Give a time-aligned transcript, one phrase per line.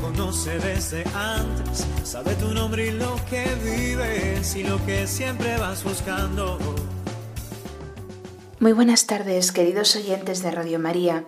[0.00, 5.84] Conoce desde antes, sabe tu nombre y lo que vives y lo que siempre vas
[5.84, 6.58] buscando.
[8.60, 11.24] Muy buenas tardes, queridos oyentes de Radio María.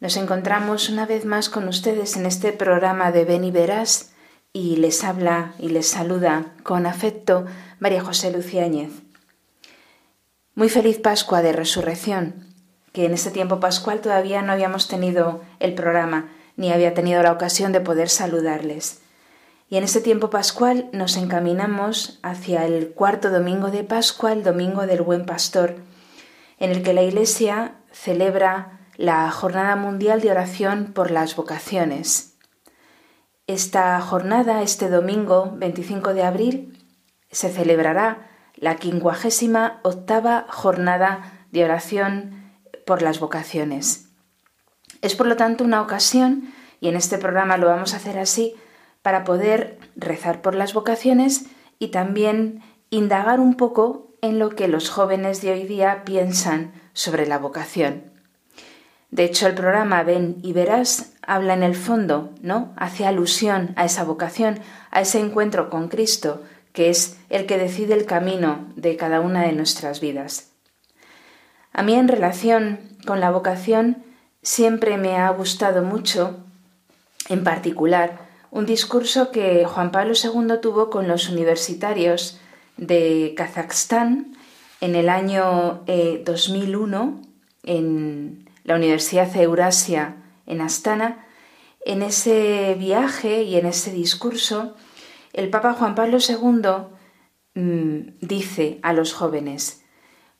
[0.00, 4.12] Nos encontramos una vez más con ustedes en este programa de Ven y Verás
[4.52, 7.46] y les habla y les saluda con afecto
[7.78, 8.90] María José Luciáñez.
[10.54, 12.46] Muy feliz Pascua de Resurrección,
[12.92, 16.28] que en este tiempo pascual todavía no habíamos tenido el programa
[16.60, 19.00] ni había tenido la ocasión de poder saludarles.
[19.70, 24.86] Y en este tiempo pascual nos encaminamos hacia el cuarto domingo de Pascua, el domingo
[24.86, 25.76] del Buen Pastor,
[26.58, 32.36] en el que la Iglesia celebra la Jornada Mundial de Oración por las Vocaciones.
[33.46, 36.86] Esta jornada, este domingo 25 de abril,
[37.30, 42.52] se celebrará la quincuagésima octava Jornada de Oración
[42.84, 44.09] por las Vocaciones.
[45.02, 48.54] Es por lo tanto una ocasión, y en este programa lo vamos a hacer así,
[49.02, 51.46] para poder rezar por las vocaciones
[51.78, 57.26] y también indagar un poco en lo que los jóvenes de hoy día piensan sobre
[57.26, 58.04] la vocación.
[59.10, 62.72] De hecho, el programa Ven y Verás habla en el fondo, ¿no?
[62.76, 67.94] Hace alusión a esa vocación, a ese encuentro con Cristo, que es el que decide
[67.94, 70.52] el camino de cada una de nuestras vidas.
[71.72, 74.04] A mí en relación con la vocación
[74.42, 76.36] siempre me ha gustado mucho,
[77.28, 82.40] en particular, un discurso que Juan Pablo II tuvo con los universitarios
[82.76, 84.36] de Kazajstán
[84.80, 85.84] en el año
[86.24, 87.20] 2001
[87.64, 90.16] eh, en la Universidad Eurasia
[90.46, 91.26] en Astana,
[91.84, 94.74] en ese viaje y en ese discurso,
[95.32, 99.82] el Papa Juan Pablo II mm, dice a los jóvenes,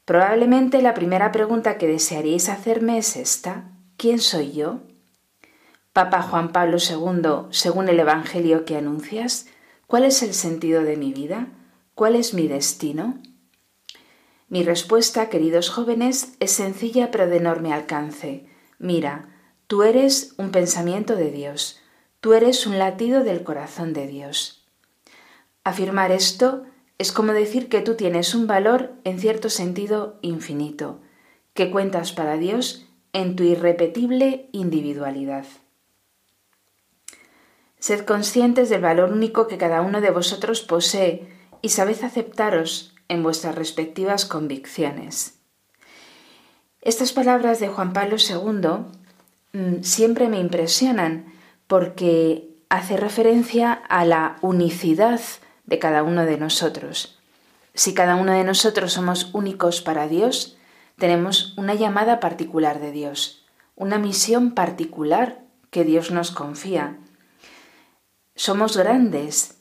[0.04, 3.70] probablemente la primera pregunta que desearíais hacerme es esta,
[4.00, 4.81] ¿quién soy yo?
[5.93, 9.47] Papa Juan Pablo II, según el Evangelio que anuncias,
[9.87, 11.49] ¿cuál es el sentido de mi vida?
[11.94, 13.21] ¿Cuál es mi destino?
[14.49, 18.47] Mi respuesta, queridos jóvenes, es sencilla pero de enorme alcance.
[18.78, 21.78] Mira, tú eres un pensamiento de Dios,
[22.21, 24.67] tú eres un latido del corazón de Dios.
[25.62, 26.65] Afirmar esto
[26.97, 31.03] es como decir que tú tienes un valor en cierto sentido infinito,
[31.53, 35.44] que cuentas para Dios en tu irrepetible individualidad.
[37.78, 41.28] Sed conscientes del valor único que cada uno de vosotros posee
[41.62, 45.38] y sabed aceptaros en vuestras respectivas convicciones.
[46.82, 51.32] Estas palabras de Juan Pablo II mm, siempre me impresionan
[51.66, 55.20] porque hace referencia a la unicidad
[55.65, 57.19] de cada uno de nosotros.
[57.75, 60.56] Si cada uno de nosotros somos únicos para Dios,
[61.00, 63.44] tenemos una llamada particular de Dios,
[63.75, 66.99] una misión particular que Dios nos confía.
[68.37, 69.59] Somos grandes,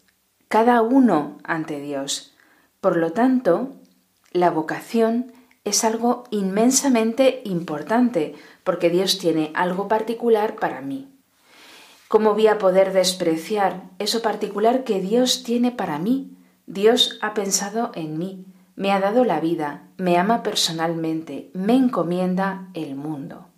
[0.47, 2.35] cada uno ante Dios,
[2.81, 3.71] por lo tanto,
[4.31, 5.31] la vocación
[5.63, 11.07] es algo inmensamente importante porque Dios tiene algo particular para mí.
[12.07, 16.35] ¿Cómo voy a poder despreciar eso particular que Dios tiene para mí?
[16.65, 18.45] Dios ha pensado en mí,
[18.79, 23.49] me ha dado la vida, me ama personalmente, me encomienda el mundo.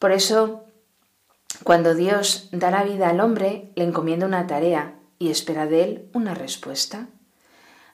[0.00, 0.64] Por eso,
[1.62, 6.10] cuando Dios da la vida al hombre, le encomienda una tarea y espera de él
[6.12, 7.06] una respuesta.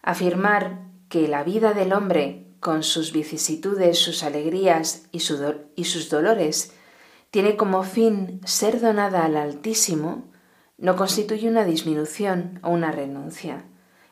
[0.00, 6.72] Afirmar que la vida del hombre, con sus vicisitudes, sus alegrías y, sus dolores,
[7.30, 10.32] tiene como fin ser donada al Altísimo,
[10.78, 13.67] no constituye una disminución o una renuncia.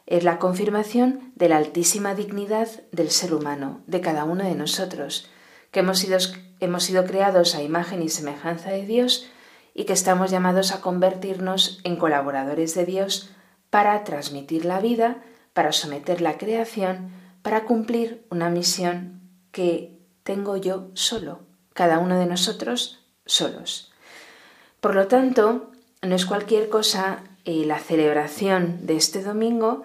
[0.07, 5.29] Es la confirmación de la altísima dignidad del ser humano, de cada uno de nosotros,
[5.71, 5.99] que hemos
[6.85, 9.29] sido, creados a imagen y semejanza de Dios
[9.75, 13.31] y que estamos llamados a convertirnos en colaboradores de Dios
[13.71, 15.23] para transmitir la vida
[15.57, 21.41] para someter la creación, para cumplir una misión que tengo yo solo,
[21.73, 23.91] cada uno de nosotros solos.
[24.81, 25.71] Por lo tanto,
[26.03, 29.85] no es cualquier cosa eh, la celebración de este domingo,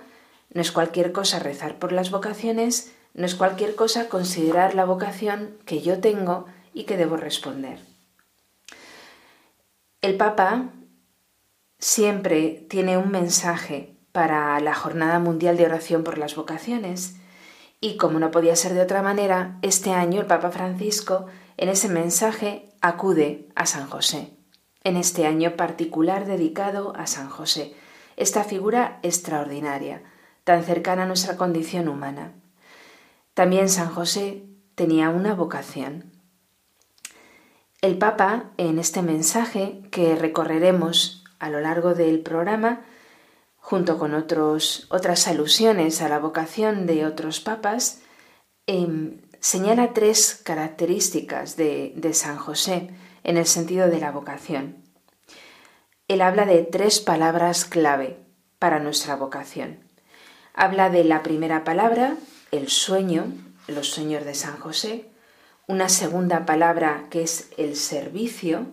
[0.53, 5.57] no es cualquier cosa rezar por las vocaciones, no es cualquier cosa considerar la vocación
[5.65, 7.79] que yo tengo y que debo responder.
[10.01, 10.69] El Papa
[11.77, 17.15] siempre tiene un mensaje para la Jornada Mundial de Oración por las Vocaciones.
[17.79, 21.27] Y como no podía ser de otra manera, este año el Papa Francisco
[21.57, 24.33] en ese mensaje acude a San José,
[24.83, 27.73] en este año particular dedicado a San José,
[28.17, 30.03] esta figura extraordinaria,
[30.51, 32.33] tan cercana a nuestra condición humana.
[33.33, 34.43] También San José
[34.75, 36.11] tenía una vocación.
[37.81, 42.81] El Papa, en este mensaje que recorreremos a lo largo del programa,
[43.59, 48.01] junto con otros, otras alusiones a la vocación de otros papas,
[48.67, 52.89] em, señala tres características de, de San José
[53.23, 54.83] en el sentido de la vocación.
[56.09, 58.19] Él habla de tres palabras clave
[58.59, 59.90] para nuestra vocación.
[60.53, 62.17] Habla de la primera palabra,
[62.51, 63.25] el sueño,
[63.67, 65.05] los sueños de San José,
[65.67, 68.67] una segunda palabra que es el servicio,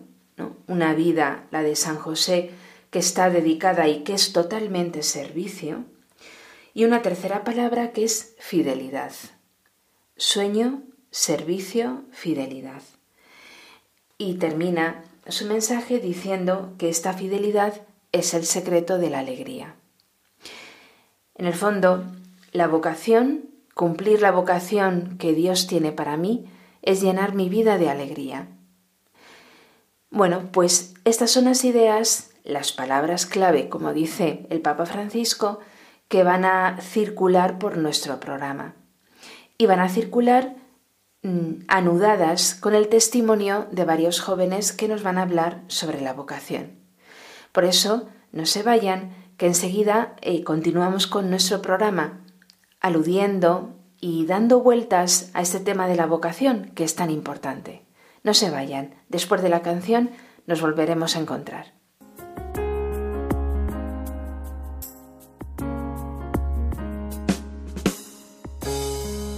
[0.67, 2.51] una vida, la de San José,
[2.91, 5.85] que está dedicada y que es totalmente servicio,
[6.73, 9.13] y una tercera palabra que es fidelidad.
[10.17, 12.81] Sueño, servicio, fidelidad.
[14.17, 17.81] Y termina su mensaje diciendo que esta fidelidad
[18.11, 19.75] es el secreto de la alegría.
[21.39, 22.03] En el fondo,
[22.51, 26.51] la vocación, cumplir la vocación que Dios tiene para mí,
[26.81, 28.49] es llenar mi vida de alegría.
[30.11, 35.59] Bueno, pues estas son las ideas, las palabras clave, como dice el Papa Francisco,
[36.09, 38.75] que van a circular por nuestro programa.
[39.57, 40.55] Y van a circular
[41.21, 46.11] mm, anudadas con el testimonio de varios jóvenes que nos van a hablar sobre la
[46.11, 46.71] vocación.
[47.53, 52.19] Por eso, no se vayan, que enseguida eh, continuamos con nuestro programa,
[52.81, 57.85] aludiendo y dando vueltas a este tema de la vocación que es tan importante.
[58.21, 60.11] No se vayan, después de la canción
[60.45, 61.73] nos volveremos a encontrar.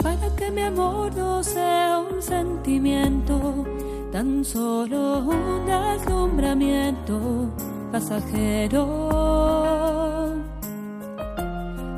[0.01, 3.67] Para que mi amor no sea un sentimiento,
[4.11, 7.53] tan solo un deslumbramiento
[7.91, 8.85] pasajero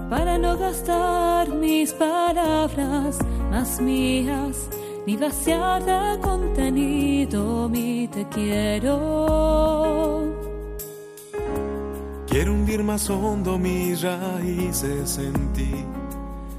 [0.10, 3.18] para no gastar mis palabras
[3.52, 4.70] más mías,
[5.06, 8.96] ni vaciar de contenido mi te quiero.
[12.28, 15.86] Quiero hundir más hondo mis raíces en ti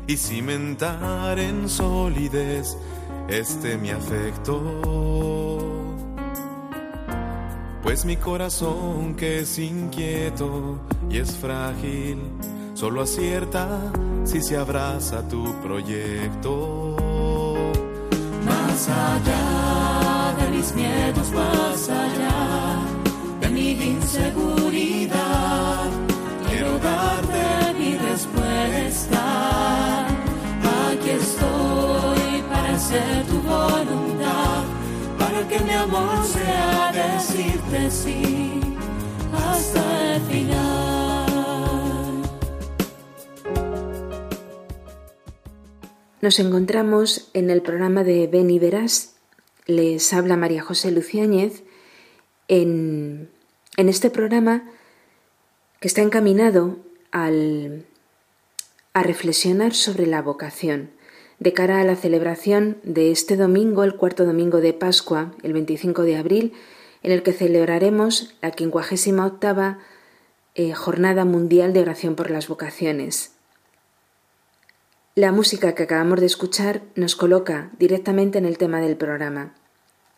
[0.06, 2.76] y cimentar en solidez
[3.28, 5.43] este mi afecto.
[7.84, 10.78] Pues mi corazón que es inquieto
[11.10, 12.18] y es frágil,
[12.72, 13.78] solo acierta
[14.24, 16.96] si se abraza tu proyecto.
[18.42, 22.78] Más allá de mis miedos, más allá
[23.42, 25.90] de mi inseguridad,
[26.48, 30.06] quiero darte mi respuesta.
[30.90, 34.64] Aquí estoy para hacer tu voluntad,
[35.18, 36.73] para que mi amor sea
[37.90, 38.60] sí
[39.32, 41.24] hasta el final.
[46.20, 49.16] Nos encontramos en el programa de Ven y Verás.
[49.66, 51.62] Les habla María José Luciáñez
[52.48, 53.28] en,
[53.76, 54.64] en este programa
[55.80, 56.78] que está encaminado
[57.12, 57.84] al,
[58.94, 60.90] a reflexionar sobre la vocación
[61.38, 66.02] de cara a la celebración de este domingo, el cuarto domingo de Pascua, el 25
[66.02, 66.52] de abril,
[67.04, 69.78] en el que celebraremos la 58
[70.56, 73.32] eh, Jornada Mundial de Oración por las Vocaciones.
[75.14, 79.54] La música que acabamos de escuchar nos coloca directamente en el tema del programa.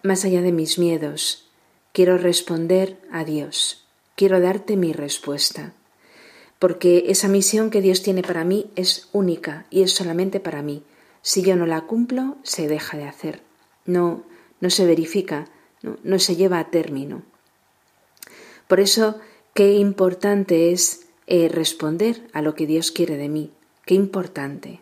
[0.05, 1.51] Más allá de mis miedos,
[1.93, 5.73] quiero responder a Dios, quiero darte mi respuesta,
[6.61, 10.85] porque esa misión que Dios tiene para mí es única y es solamente para mí.
[11.21, 13.43] Si yo no la cumplo, se deja de hacer,
[13.87, 14.23] no,
[14.61, 15.49] no se verifica,
[15.83, 17.23] no, se lleva a término.
[18.69, 19.19] Por eso,
[19.55, 23.51] qué importante es eh, responder a lo que Dios quiere de mí,
[23.85, 24.81] qué importante.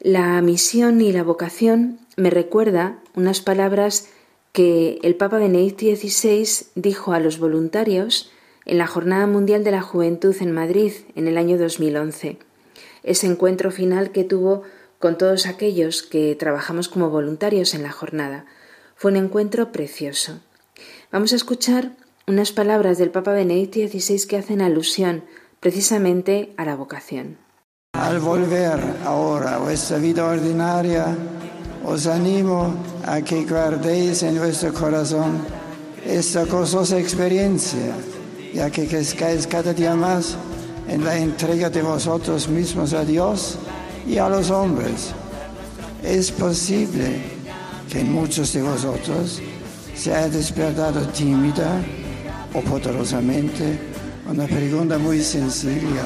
[0.00, 4.08] La misión y la vocación me recuerda unas palabras
[4.52, 8.30] que el Papa Benedicto XVI dijo a los voluntarios
[8.64, 12.38] en la Jornada Mundial de la Juventud en Madrid en el año 2011.
[13.02, 14.62] Ese encuentro final que tuvo
[14.98, 18.46] con todos aquellos que trabajamos como voluntarios en la jornada.
[18.98, 20.40] Fue un encuentro precioso.
[21.12, 21.92] Vamos a escuchar
[22.26, 25.22] unas palabras del Papa Benedicto XVI que hacen alusión
[25.60, 27.38] precisamente a la vocación.
[27.92, 31.16] Al volver ahora a vuestra vida ordinaria,
[31.84, 32.74] os animo
[33.06, 35.46] a que guardéis en vuestro corazón
[36.04, 37.94] esta gozosa experiencia,
[38.52, 40.36] ya que crezcáis cada día más
[40.88, 43.60] en la entrega de vosotros mismos a Dios
[44.08, 45.14] y a los hombres.
[46.02, 47.37] Es posible
[47.88, 49.40] que en muchos de vosotros
[49.94, 51.80] se haya despertado tímida
[52.54, 53.78] o poderosamente
[54.30, 56.04] una pregunta muy sencilla.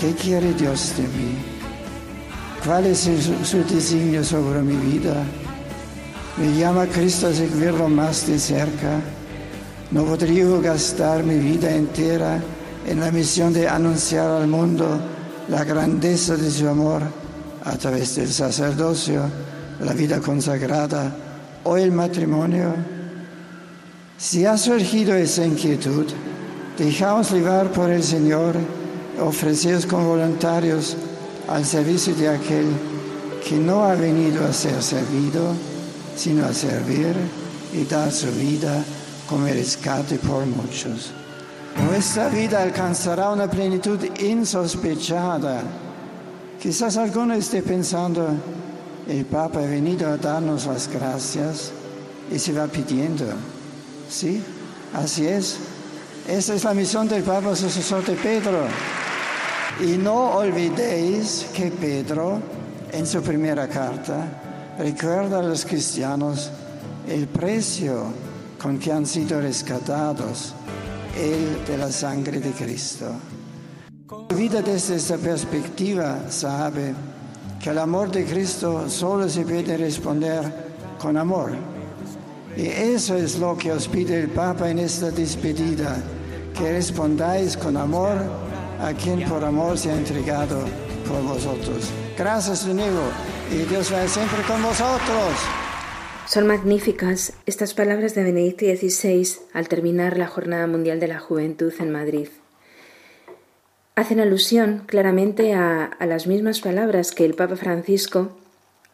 [0.00, 1.38] ¿Qué quiere Dios de mí?
[2.64, 5.22] ¿Cuál es su, su designio sobre mi vida?
[6.36, 9.00] Me llama Cristo a seguirlo más de cerca.
[9.90, 12.40] No podría gastar mi vida entera
[12.86, 15.00] en la misión de anunciar al mundo
[15.48, 17.02] la grandeza de su amor
[17.64, 19.22] a través del sacerdocio,
[19.80, 21.14] la vida consagrada
[21.64, 22.74] o el matrimonio.
[24.18, 26.06] Si ha surgido esa inquietud,
[26.76, 28.54] dejaos llevar por el Señor,
[29.20, 30.96] ofreceos como voluntarios
[31.48, 32.66] al servicio de aquel
[33.46, 35.54] que no ha venido a ser servido,
[36.16, 37.14] sino a servir
[37.72, 38.84] y dar su vida
[39.28, 41.12] como rescate por muchos.
[41.88, 45.62] Nuestra vida alcanzará una plenitud insospechada.
[46.60, 48.28] Quizás alguno esté pensando,
[49.10, 51.72] el Papa ha venido a darnos las gracias
[52.30, 53.24] y se va pidiendo.
[54.08, 54.40] Sí,
[54.94, 55.56] así es.
[56.28, 58.66] Esa es la misión del Papa sucesor de Pedro.
[59.80, 62.40] Y no olvidéis que Pedro,
[62.92, 66.52] en su primera carta, recuerda a los cristianos
[67.08, 68.04] el precio
[68.62, 70.54] con que han sido rescatados,
[71.18, 73.06] el de la sangre de Cristo.
[74.28, 76.94] La vida desde esta perspectiva sabe
[77.62, 80.42] que el amor de Cristo solo se puede responder
[80.98, 81.52] con amor.
[82.56, 85.96] Y eso es lo que os pide el Papa en esta despedida,
[86.56, 88.16] que respondáis con amor
[88.80, 90.64] a quien por amor se ha entregado
[91.06, 91.90] por vosotros.
[92.16, 93.02] Gracias de nuevo
[93.52, 95.34] y Dios va siempre con vosotros.
[96.26, 101.72] Son magníficas estas palabras de Benedicto XVI al terminar la Jornada Mundial de la Juventud
[101.78, 102.28] en Madrid.
[103.94, 108.36] Hacen alusión claramente a, las mismas palabras que el Papa Francisco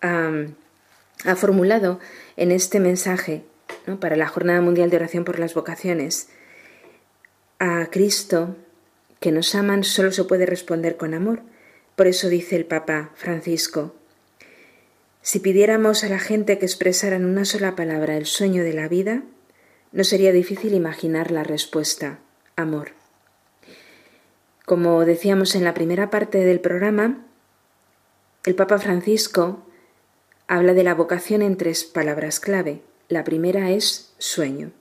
[0.00, 2.00] ha, formulado
[2.36, 3.44] en este mensaje
[4.00, 6.28] para la Jornada Mundial de Oración por las Vocaciones.
[7.58, 8.56] A Cristo,
[9.20, 11.40] que nos aman, solo se puede responder con amor.
[11.94, 13.94] Por eso dice el Papa Francisco,
[15.22, 18.86] si pidiéramos a la gente que expresara en una sola palabra el sueño de la
[18.86, 19.22] vida,
[19.90, 22.18] no sería difícil imaginar la respuesta,
[22.54, 22.95] amor.
[24.66, 27.24] Como decíamos en la primera parte del programa,
[28.44, 29.62] el Papa Francisco
[30.48, 32.82] habla de la vocación en tres palabras clave.
[33.08, 34.72] La primera es sueño.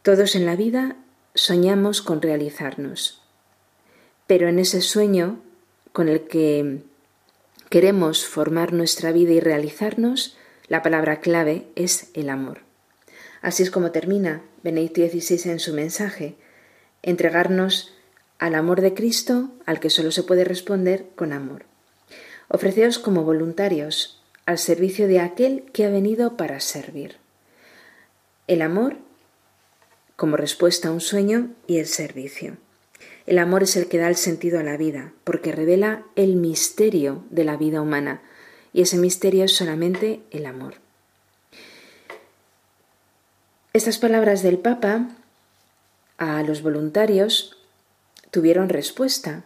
[0.00, 0.96] Todos en la vida
[1.34, 3.22] soñamos con realizarnos,
[4.26, 5.42] pero en ese sueño
[5.92, 6.82] con el que
[7.68, 10.38] queremos formar nuestra vida y realizarnos,
[10.68, 12.60] la palabra clave es el amor.
[13.42, 16.36] Así es como termina Benedicto XVI en su mensaje,
[17.02, 17.92] entregarnos
[18.42, 21.64] al amor de Cristo al que solo se puede responder con amor.
[22.48, 27.18] Ofreceos como voluntarios al servicio de aquel que ha venido para servir.
[28.48, 28.96] El amor
[30.16, 32.56] como respuesta a un sueño y el servicio.
[33.26, 37.22] El amor es el que da el sentido a la vida, porque revela el misterio
[37.30, 38.22] de la vida humana,
[38.72, 40.74] y ese misterio es solamente el amor.
[43.72, 45.10] Estas palabras del Papa
[46.18, 47.61] a los voluntarios
[48.32, 49.44] tuvieron respuesta,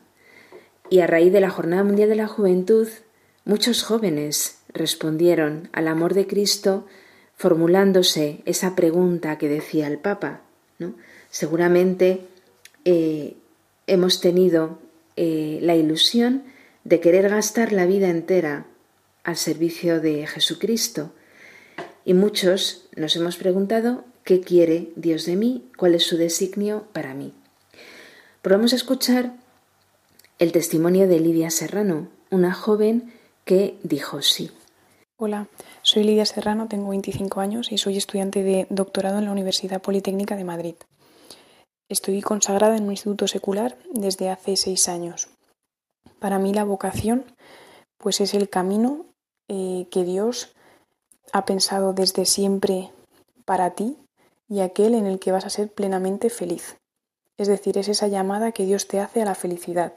[0.89, 2.89] y a raíz de la Jornada Mundial de la Juventud,
[3.45, 6.87] muchos jóvenes respondieron al amor de Cristo
[7.37, 10.43] formulándose esa pregunta que decía el Papa.
[10.79, 10.95] ¿no?
[11.31, 12.21] Seguramente
[12.85, 13.37] eh,
[13.87, 14.79] hemos tenido
[15.17, 16.45] eh, la ilusión
[16.85, 18.67] de querer gastar la vida entera
[19.25, 21.13] al servicio de Jesucristo.
[22.05, 27.13] Y muchos nos hemos preguntado qué quiere Dios de mí, cuál es su designio para
[27.13, 27.35] mí.
[28.47, 29.33] Pero vamos a escuchar
[30.39, 33.13] el testimonio de Lidia Serrano, una joven
[33.45, 34.53] que dijo sí.
[35.19, 35.49] Hola,
[35.83, 40.37] soy Lidia Serrano, tengo 25 años y soy estudiante de doctorado en la Universidad Politécnica
[40.37, 40.77] de Madrid.
[41.89, 45.27] Estoy consagrada en un instituto secular desde hace seis años.
[46.21, 47.25] Para mí la vocación
[47.99, 49.07] pues es el camino
[49.49, 50.55] eh, que Dios
[51.33, 52.93] ha pensado desde siempre
[53.45, 53.97] para ti
[54.49, 56.77] y aquel en el que vas a ser plenamente feliz.
[57.39, 59.93] Es decir, es esa llamada que Dios te hace a la felicidad.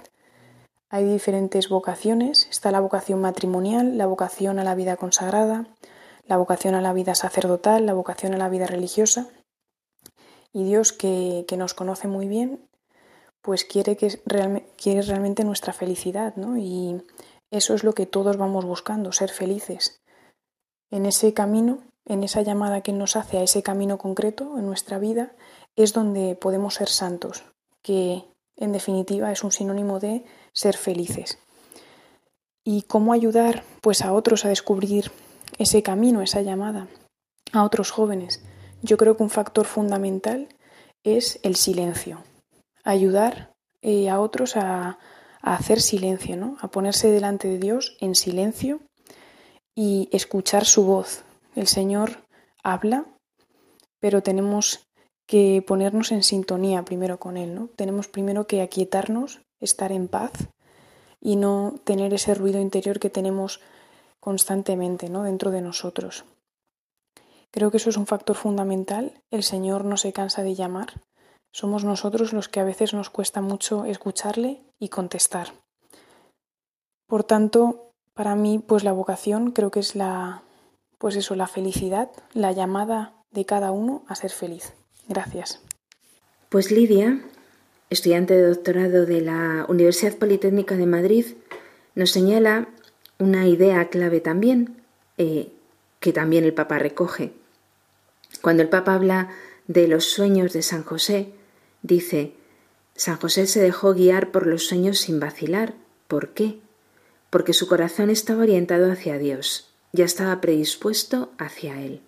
[0.89, 2.47] Hay diferentes vocaciones.
[2.49, 5.67] Está la vocación matrimonial, la vocación a la vida consagrada,
[6.25, 9.27] la vocación a la vida sacerdotal, la vocación a la vida religiosa.
[10.51, 12.67] Y Dios, que, nos conoce muy bien,
[13.41, 14.19] pues quiere, que
[14.77, 16.57] quiere realmente nuestra felicidad, ¿no?
[16.57, 17.03] Y
[17.51, 20.01] eso es lo que todos vamos buscando, ser felices.
[20.89, 24.97] En ese camino, en esa llamada que nos hace a ese camino concreto en nuestra
[24.97, 25.33] vida,
[25.75, 27.43] es donde podemos ser santos,
[27.81, 28.25] que
[28.59, 31.39] en definitiva, es un sinónimo de ser felices.
[32.63, 35.11] ¿Y cómo ayudar pues a otros a descubrir
[35.57, 36.87] ese camino, esa llamada,
[37.53, 38.43] a otros jóvenes?
[38.81, 40.49] Yo creo que un factor fundamental
[41.03, 42.23] es el silencio.
[42.83, 44.99] Ayudar eh, a otros a,
[45.41, 46.57] a hacer silencio, ¿no?
[46.59, 48.81] A ponerse delante de Dios en silencio
[49.73, 51.23] y escuchar su voz.
[51.55, 52.25] El Señor
[52.61, 53.05] habla,
[54.01, 54.88] pero tenemos
[55.29, 57.69] que ponernos en sintonía primero con Él, ¿no?
[57.75, 60.31] Tenemos primero que aquietarnos, estar en paz
[61.21, 63.61] y no tener ese ruido interior que tenemos
[64.19, 65.21] constantemente, ¿no?
[65.21, 66.25] Dentro de nosotros.
[67.51, 69.21] Creo que eso es un factor fundamental.
[69.29, 70.99] El Señor no se cansa de llamar.
[71.51, 75.53] Somos nosotros los que a veces nos cuesta mucho escucharle y contestar.
[77.05, 80.41] Por tanto, para mí, pues la vocación creo que es la,
[80.97, 84.73] pues eso, la felicidad, la llamada de cada uno a ser feliz.
[85.09, 85.59] Gracias.
[86.49, 87.19] Pues Lidia,
[87.89, 91.25] estudiante de doctorado de la Universidad Politécnica de Madrid,
[91.95, 92.69] nos señala
[93.17, 94.83] una idea clave también,
[95.17, 95.51] eh,
[95.99, 97.33] que también el Papa recoge.
[98.41, 99.29] Cuando el Papa habla
[99.67, 101.33] de los sueños de San José,
[101.81, 102.33] dice,
[102.95, 105.73] San José se dejó guiar por los sueños sin vacilar.
[106.07, 106.59] ¿Por qué?
[107.31, 112.01] Porque su corazón estaba orientado hacia Dios, ya estaba predispuesto hacia Él.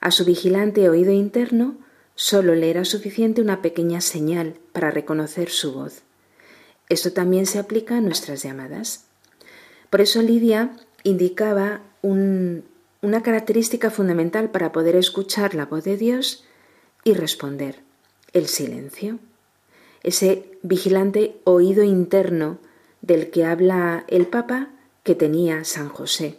[0.00, 1.78] A su vigilante oído interno
[2.14, 6.02] solo le era suficiente una pequeña señal para reconocer su voz.
[6.88, 9.04] Esto también se aplica a nuestras llamadas.
[9.90, 16.44] Por eso Lidia indicaba una característica fundamental para poder escuchar la voz de Dios
[17.04, 17.80] y responder,
[18.32, 19.18] el silencio
[20.04, 22.58] ese vigilante oído interno
[23.00, 24.68] del que habla el Papa
[25.02, 26.38] que tenía San José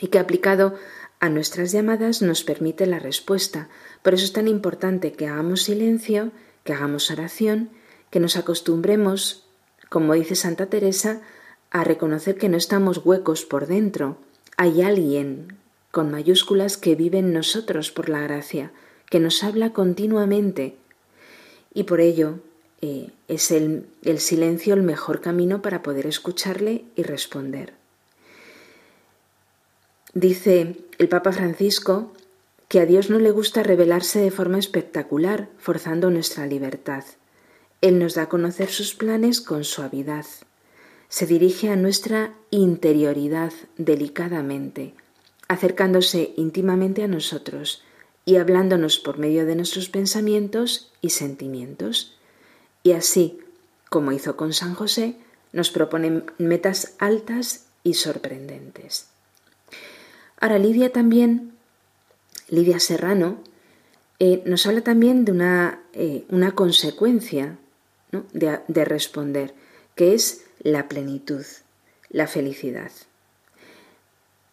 [0.00, 0.74] y que aplicado
[1.18, 3.68] a nuestras llamadas nos permite la respuesta.
[4.06, 6.30] Por eso es tan importante que hagamos silencio,
[6.62, 7.70] que hagamos oración,
[8.08, 9.48] que nos acostumbremos,
[9.88, 11.22] como dice Santa Teresa,
[11.72, 14.16] a reconocer que no estamos huecos por dentro.
[14.56, 15.56] Hay alguien
[15.90, 18.70] con mayúsculas que vive en nosotros por la gracia,
[19.10, 20.76] que nos habla continuamente.
[21.74, 22.38] Y por ello
[22.82, 27.74] eh, es el, el silencio el mejor camino para poder escucharle y responder.
[30.14, 32.12] Dice el Papa Francisco
[32.68, 37.04] que a Dios no le gusta revelarse de forma espectacular, forzando nuestra libertad.
[37.80, 40.26] Él nos da a conocer sus planes con suavidad.
[41.08, 44.94] Se dirige a nuestra interioridad delicadamente,
[45.46, 47.82] acercándose íntimamente a nosotros
[48.24, 52.16] y hablándonos por medio de nuestros pensamientos y sentimientos.
[52.82, 53.38] Y así,
[53.88, 55.16] como hizo con San José,
[55.52, 59.06] nos propone metas altas y sorprendentes.
[60.40, 61.55] Ahora, Lidia también,
[62.48, 63.38] Lidia Serrano,
[64.18, 67.58] eh, nos habla también de una, eh, una consecuencia
[68.32, 69.54] de, de responder,
[69.94, 71.44] que es la plenitud,
[72.08, 72.90] la felicidad.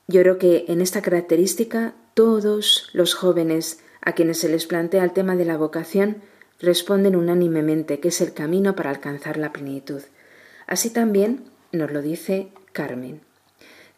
[0.07, 5.13] Yo creo que en esta característica todos los jóvenes a quienes se les plantea el
[5.13, 6.17] tema de la vocación
[6.59, 10.01] responden unánimemente que es el camino para alcanzar la plenitud.
[10.67, 13.21] Así también nos lo dice Carmen.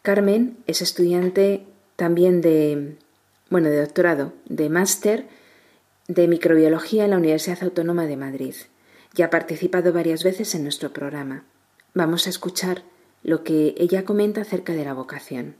[0.02, 2.96] Carmen es estudiante también de,
[3.50, 5.28] bueno, de doctorado, de máster
[6.08, 8.54] de microbiología en la Universidad Autónoma de Madrid
[9.16, 11.44] y ha participado varias veces en nuestro programa.
[11.94, 12.82] Vamos a escuchar
[13.22, 15.56] lo que ella comenta acerca de la vocación.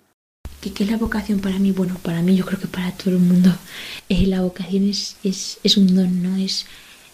[0.60, 1.72] ¿Qué, es la vocación para mí?
[1.72, 3.50] Bueno, para mí yo creo que para todo el mundo
[4.08, 6.36] eh, la vocación es, es, es, un don, ¿no?
[6.36, 6.66] Es,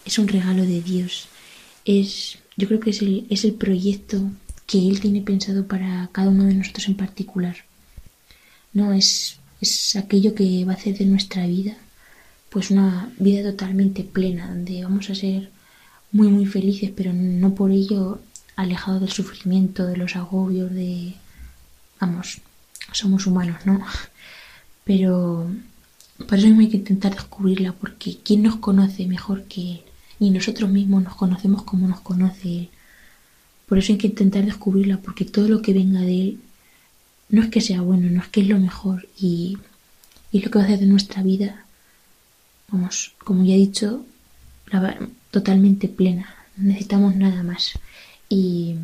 [0.05, 1.27] es un regalo de Dios.
[1.85, 4.21] Es, yo creo que es el, es el proyecto
[4.65, 7.55] que Él tiene pensado para cada uno de nosotros en particular.
[8.73, 11.75] No es, es aquello que va a hacer de nuestra vida
[12.49, 15.49] pues una vida totalmente plena, donde vamos a ser
[16.11, 18.19] muy muy felices, pero no por ello
[18.55, 21.15] alejados del sufrimiento, de los agobios, de
[21.99, 22.41] vamos,
[22.91, 23.83] somos humanos, ¿no?
[24.83, 25.49] Pero
[26.27, 29.81] por eso hay que intentar descubrirla, porque ¿quién nos conoce mejor que Él?
[30.19, 32.69] ni nosotros mismos nos conocemos como nos conoce Él.
[33.65, 36.39] Por eso hay que intentar descubrirla, porque todo lo que venga de Él
[37.29, 39.57] no es que sea bueno, no es que es lo mejor y,
[40.31, 41.65] y lo que va a hacer de nuestra vida,
[42.69, 44.05] vamos, como ya he dicho,
[45.31, 46.35] totalmente plena.
[46.57, 47.73] No necesitamos nada más.
[48.29, 48.75] Y,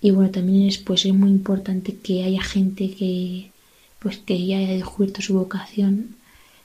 [0.00, 3.50] y bueno, también es, pues, es muy importante que haya gente que,
[3.98, 6.16] pues, que ya haya descubierto su vocación,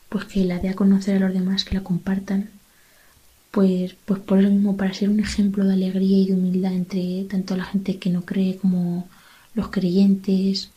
[0.10, 2.50] pues que la dé a conocer a los demás, que la compartan
[3.56, 7.24] pues, pues por eso mismo, para ser un ejemplo de alegría y de humildad entre
[7.24, 9.08] tanto la gente que no cree como
[9.56, 10.70] los creyentes,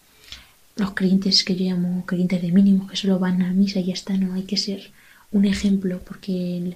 [0.76, 3.94] los creyentes que yo llamo creyentes de mínimos, que solo van a misa y ya
[3.94, 4.90] está, no, hay que ser
[5.32, 6.74] un ejemplo, porque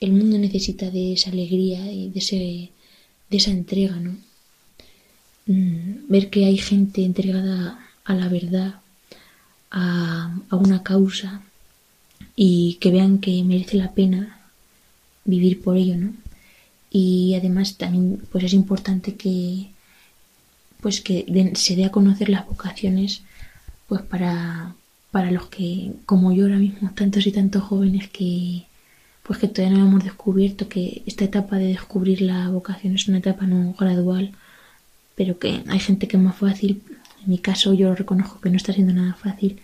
[0.00, 2.70] el mundo necesita de esa alegría y de, ese,
[3.30, 4.16] de esa entrega, ¿no?
[5.46, 8.80] Mm, ver que hay gente entregada a la verdad,
[9.70, 11.42] a, a una causa
[12.36, 14.40] y que vean que merece la pena
[15.24, 16.14] vivir por ello, ¿no?
[16.90, 19.70] Y además también pues es importante que
[20.80, 23.22] pues que se dé a conocer las vocaciones
[23.88, 24.74] pues para,
[25.10, 28.66] para los que como yo ahora mismo tantos y tantos jóvenes que
[29.22, 33.18] pues que todavía no hemos descubierto que esta etapa de descubrir la vocación es una
[33.18, 34.32] etapa no gradual
[35.16, 36.82] pero que hay gente que es más fácil.
[37.22, 39.60] En mi caso yo lo reconozco que no está siendo nada fácil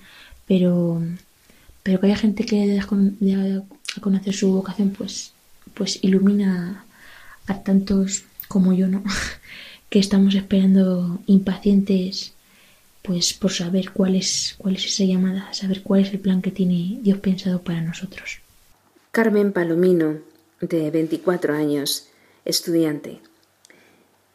[0.46, 1.02] pero
[1.82, 5.32] pero que haya gente que de a conocer su vocación pues
[5.74, 6.84] pues ilumina
[7.46, 9.02] a tantos como yo no
[9.88, 12.32] que estamos esperando impacientes
[13.02, 16.50] pues por saber cuál es cuál es esa llamada saber cuál es el plan que
[16.50, 18.40] tiene Dios pensado para nosotros.
[19.12, 20.18] Carmen Palomino
[20.60, 22.08] de 24 años
[22.44, 23.20] estudiante.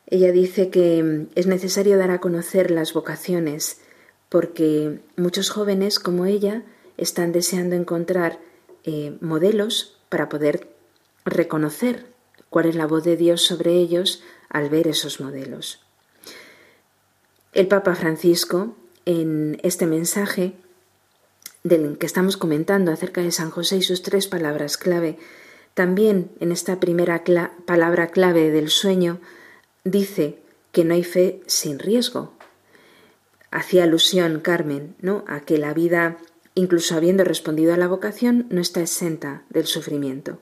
[0.08, 3.80] Ella dice que es necesario dar a conocer las vocaciones
[4.30, 6.64] porque muchos jóvenes como ella
[6.98, 8.40] están deseando encontrar
[8.84, 10.68] eh, modelos para poder
[11.26, 12.11] reconocer
[12.52, 15.80] cuál es la voz de Dios sobre ellos al ver esos modelos.
[17.54, 20.54] El Papa Francisco, en este mensaje
[21.64, 25.18] del que estamos comentando acerca de San José y sus tres palabras clave,
[25.74, 27.24] también en esta primera
[27.66, 29.20] palabra clave del sueño,
[29.84, 30.38] dice
[30.72, 32.34] que no hay fe sin riesgo.
[33.50, 35.24] Hacía alusión Carmen, ¿no?
[35.28, 36.18] a que la vida
[36.56, 40.40] incluso habiendo respondido a la vocación, no está exenta del sufrimiento.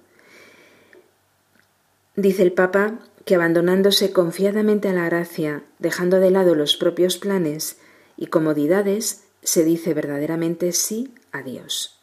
[2.15, 7.77] Dice el Papa que abandonándose confiadamente a la gracia, dejando de lado los propios planes
[8.17, 11.99] y comodidades, se dice verdaderamente sí a Dios.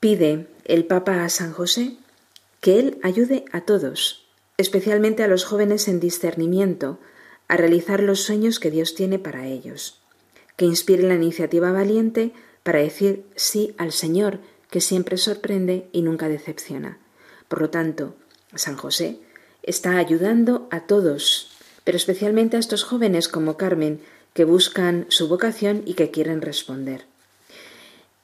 [0.00, 1.96] Pide el Papa a San José
[2.60, 6.98] que Él ayude a todos, especialmente a los jóvenes en discernimiento,
[7.48, 10.00] a realizar los sueños que Dios tiene para ellos
[10.56, 12.32] que inspire la iniciativa valiente
[12.62, 16.98] para decir sí al Señor, que siempre sorprende y nunca decepciona.
[17.48, 18.14] Por lo tanto,
[18.54, 19.18] San José
[19.62, 21.50] está ayudando a todos,
[21.84, 24.00] pero especialmente a estos jóvenes como Carmen,
[24.32, 27.06] que buscan su vocación y que quieren responder.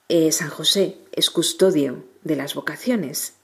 [0.09, 3.35] Eh, San José es custodio de las vocaciones,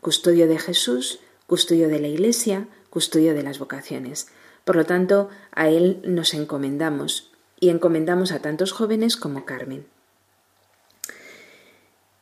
[0.00, 4.28] custodio de Jesús, custodio de la Iglesia, custodio de las vocaciones.
[4.64, 9.86] Por lo tanto, a Él nos encomendamos y encomendamos a tantos jóvenes como Carmen.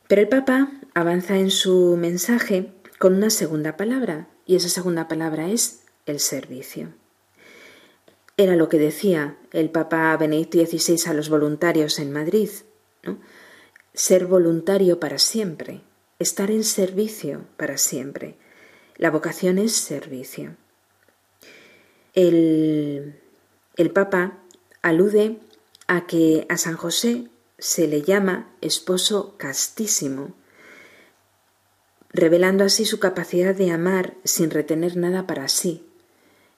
[0.07, 5.49] Pero el Papa avanza en su mensaje con una segunda palabra, y esa segunda palabra
[5.49, 6.93] es el servicio.
[8.37, 12.49] Era lo que decía el Papa Benedicto XVI a los voluntarios en Madrid,
[13.93, 15.81] ser voluntario para siempre,
[16.19, 18.35] estar en servicio para siempre.
[18.97, 20.55] La vocación es servicio.
[22.13, 23.19] El,
[23.77, 24.37] el Papa
[24.81, 25.39] alude
[25.87, 30.33] a que a San José se le llama esposo castísimo,
[32.15, 35.83] revelando así su capacidad de amar sin retener nada para sí,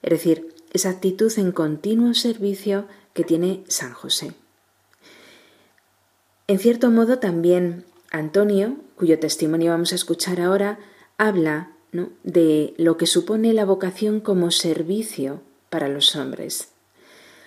[0.02, 4.34] es decir, esa actitud en continuo servicio que tiene San José.
[6.46, 10.78] En cierto modo también Antonio, cuyo testimonio vamos a escuchar ahora,
[11.16, 11.72] habla
[12.22, 16.68] de lo que supone la vocación como servicio para los hombres.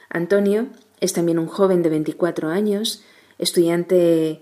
[0.09, 0.67] Antonio
[0.99, 3.03] es también un joven de 24 años,
[3.37, 4.41] estudiante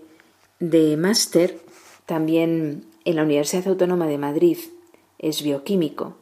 [0.59, 1.59] de máster
[2.05, 4.57] también en la Universidad Autónoma de Madrid.
[5.17, 6.15] Es bioquímico.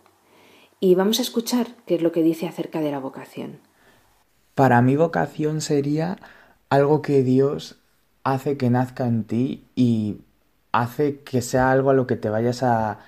[0.79, 3.59] Y vamos a escuchar qué es lo que dice acerca de la vocación.
[4.55, 6.17] Para mí vocación sería
[6.69, 7.77] algo que Dios
[8.23, 10.21] hace que nazca en ti y
[10.71, 12.99] hace que sea algo a lo que te vayas a,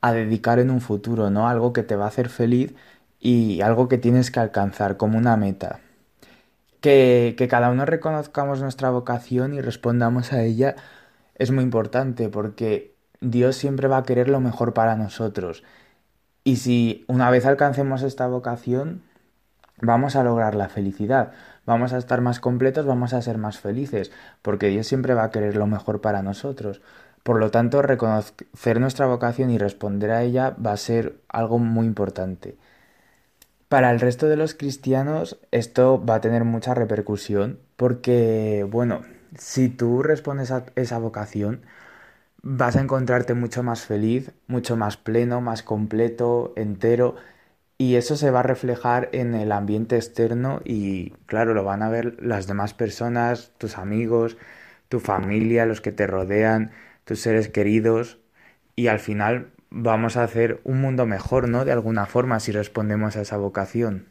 [0.00, 1.48] dedicar en un futuro, ¿no?
[1.48, 2.72] Algo que te va a hacer feliz
[3.18, 5.80] y algo que tienes que alcanzar como una meta.
[6.80, 10.76] Que, que cada uno reconozcamos nuestra vocación y respondamos a ella
[11.36, 15.64] es muy importante porque Dios siempre va a querer lo mejor para nosotros.
[16.44, 19.02] Y si una vez alcancemos esta vocación,
[19.80, 21.32] vamos a lograr la felicidad,
[21.66, 25.30] vamos a estar más completos, vamos a ser más felices, porque Dios siempre va a
[25.30, 26.82] querer lo mejor para nosotros.
[27.22, 31.86] Por lo tanto, reconocer nuestra vocación y responder a ella va a ser algo muy
[31.86, 32.58] importante.
[33.68, 39.02] Para el resto de los cristianos esto va a tener mucha repercusión porque, bueno,
[39.38, 41.62] si tú respondes a esa vocación,
[42.46, 47.16] vas a encontrarte mucho más feliz, mucho más pleno, más completo, entero,
[47.78, 51.88] y eso se va a reflejar en el ambiente externo y, claro, lo van a
[51.88, 54.36] ver las demás personas, tus amigos,
[54.90, 56.70] tu familia, los que te rodean,
[57.04, 58.18] tus seres queridos,
[58.76, 61.64] y al final vamos a hacer un mundo mejor, ¿no?
[61.64, 64.06] De alguna forma, si respondemos a esa vocación.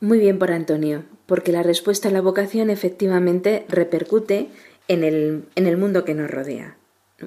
[0.00, 4.50] Muy bien por Antonio, porque la respuesta a la vocación efectivamente repercute
[4.86, 6.76] en el, en el mundo que nos rodea,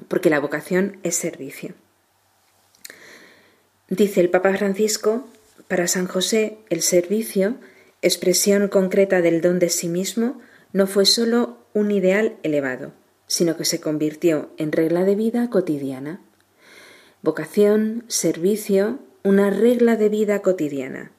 [0.08, 1.74] porque la vocación es servicio.
[3.88, 5.26] Dice el Papa Francisco,
[5.68, 7.56] para San José el servicio,
[8.02, 10.40] expresión concreta del don de sí mismo,
[10.72, 12.92] no fue sólo un ideal elevado,
[13.26, 16.20] sino que se convirtió en regla de vida cotidiana.
[17.22, 21.12] Vocación, servicio, una regla de vida cotidiana.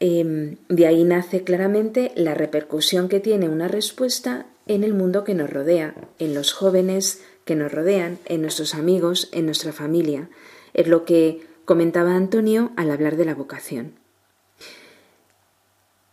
[0.00, 5.34] Em, de ahí nace claramente la repercusión que tiene una respuesta en el mundo que
[5.34, 10.30] nos rodea, en los jóvenes que nos rodean, en nuestros amigos, en nuestra familia.
[10.74, 13.94] Es lo que comentaba Antonio al hablar de la vocación.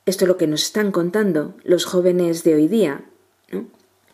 [0.07, 3.05] Esto es lo que nos están contando los jóvenes de hoy día.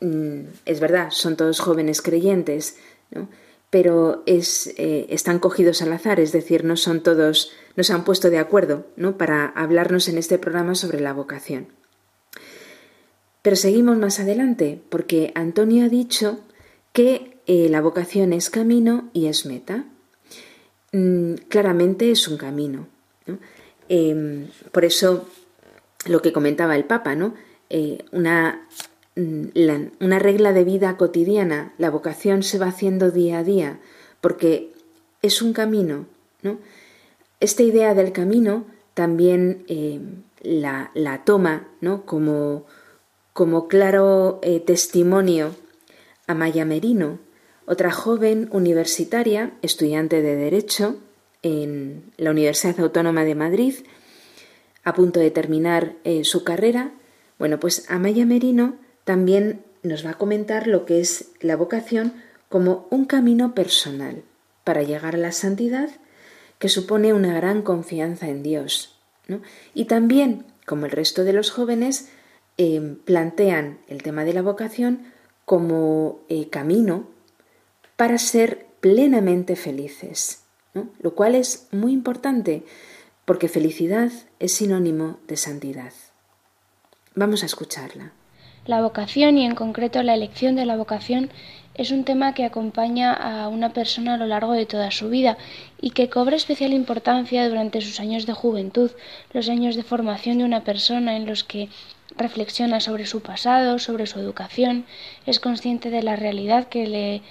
[0.02, 2.76] Mm, es verdad, son todos jóvenes creyentes,
[3.70, 8.04] pero es, eh, están cogidos al azar, es decir, no son todos, no se han
[8.04, 9.18] puesto de acuerdo ¿no?
[9.18, 11.68] para hablarnos en este programa sobre la vocación.
[13.44, 16.40] Pero seguimos más adelante, porque Antonio ha dicho
[16.94, 19.86] que eh, la vocación es camino y es meta.
[20.92, 22.88] Mm, claramente es un camino.
[23.90, 25.28] Em, por eso
[26.08, 27.36] lo que comentaba el Papa, ¿no?
[27.70, 28.68] Eh, una,
[29.16, 29.48] mm,
[30.00, 33.80] una regla de vida cotidiana, la vocación se va haciendo día a día,
[34.22, 34.72] porque
[35.22, 36.08] es un camino,
[36.42, 36.58] ¿no?
[37.40, 40.00] Esta idea del camino también eh,
[40.42, 42.06] la, la, toma ¿no?
[42.06, 42.66] como,
[43.34, 45.56] como claro eh, testimonio
[46.28, 47.20] a Maya Merino,
[47.66, 50.98] otra joven universitaria, estudiante de Derecho
[51.42, 53.76] en la Universidad Autónoma de Madrid,
[54.84, 56.92] a punto de terminar eh, su carrera,
[57.40, 62.14] bueno, pues Amaya Merino también nos va a comentar lo que es la vocación
[62.50, 64.24] como un camino personal
[64.64, 65.90] para llegar a la santidad
[66.60, 68.96] que supone una gran confianza en Dios.
[69.74, 72.10] Y también, como el resto de los jóvenes,
[72.58, 75.06] eh, plantean el tema de la vocación
[75.46, 77.08] como eh, camino
[77.96, 80.44] para ser plenamente felices,
[81.00, 82.64] lo cual es muy importante
[83.26, 85.94] porque felicidad es sinónimo de santidad.
[87.16, 88.12] Vamos a escucharla.
[88.66, 91.30] La vocación y en concreto la elección de la vocación
[91.76, 95.38] es un tema que acompaña a una persona a lo largo de toda su vida
[95.82, 98.92] y que cobra especial importancia durante sus años de juventud,
[99.34, 101.70] los años de formación de una persona en los que
[102.18, 104.86] reflexiona sobre su pasado, sobre su educación,
[105.26, 107.22] es consciente de la realidad que le,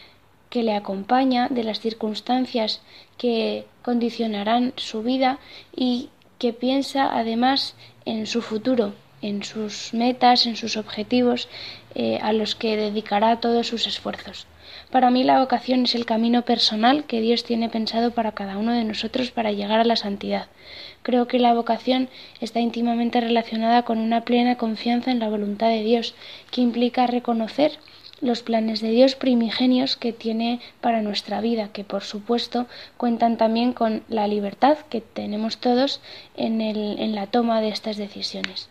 [0.50, 2.80] que le acompaña, de las circunstancias
[3.18, 5.38] que condicionarán su vida
[5.74, 11.48] y que piensa además en su futuro, en sus metas, en sus objetivos
[11.94, 14.46] eh, a los que dedicará todos sus esfuerzos.
[14.90, 18.72] Para mí la vocación es el camino personal que Dios tiene pensado para cada uno
[18.72, 20.46] de nosotros para llegar a la santidad.
[21.02, 22.08] Creo que la vocación
[22.40, 26.14] está íntimamente relacionada con una plena confianza en la voluntad de Dios,
[26.50, 27.78] que implica reconocer
[28.22, 33.72] los planes de Dios primigenios que tiene para nuestra vida, que por supuesto cuentan también
[33.72, 36.00] con la libertad que tenemos todos
[36.36, 38.68] en, la toma de estas decisiones.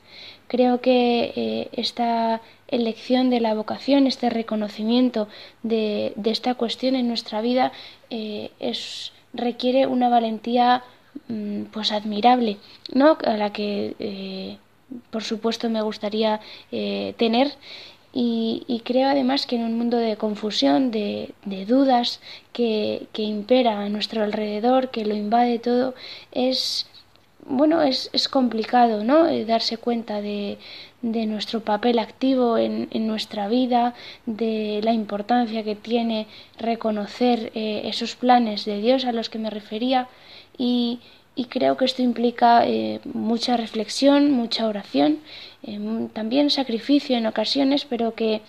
[0.47, 5.27] Creo que eh, esta elección de la vocación, este reconocimiento
[5.63, 7.71] de, esta cuestión en nuestra vida
[8.09, 10.83] eh, es, requiere una valentía
[11.27, 12.57] mm, pues admirable,
[12.93, 13.17] ¿no?
[13.25, 14.57] a la que eh,
[15.09, 17.53] por supuesto me gustaría tener
[18.13, 21.33] y, creo además que en un mundo de confusión, de,
[21.67, 22.19] dudas
[22.51, 25.95] que, impera a nuestro alrededor, que lo invade todo,
[26.31, 26.87] es
[27.45, 29.27] bueno, es, es complicado, ¿no?
[29.27, 30.57] Eh, darse cuenta de,
[31.01, 33.93] nuestro papel activo en, nuestra vida,
[34.25, 39.49] de la importancia que tiene reconocer eh, esos planes de Dios a los que me
[39.49, 40.07] refería
[40.57, 40.99] y,
[41.35, 45.19] y creo que esto implica eh, mucha reflexión, mucha oración,
[45.63, 48.41] eh, también sacrificio en ocasiones, pero que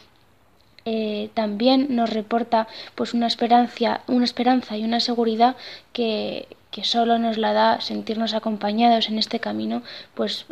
[1.34, 5.54] también nos reporta pues una esperanza, una esperanza y una seguridad
[5.92, 9.84] que, que solo nos la da sentirnos acompañados en este camino
[10.14, 10.44] pues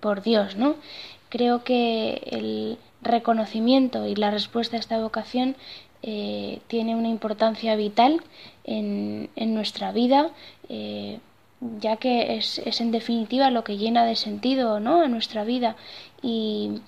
[0.00, 0.76] por Dios, ¿no?
[1.30, 5.56] Creo que el reconocimiento y la respuesta a esta vocación
[6.02, 8.22] tiene una importancia vital
[8.64, 10.30] en, nuestra vida
[11.78, 15.02] ya que es, en definitiva lo que llena de sentido ¿no?
[15.02, 15.76] a nuestra vida
[16.22, 16.80] y,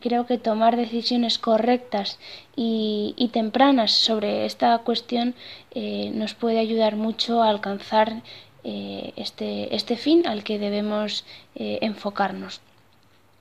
[0.00, 2.20] creo que tomar decisiones correctas
[2.54, 5.34] y, tempranas sobre esta cuestión
[5.72, 8.22] eh, nos puede ayudar mucho a alcanzar
[8.62, 11.24] eh, este, este fin al que debemos
[11.56, 12.60] eh, enfocarnos.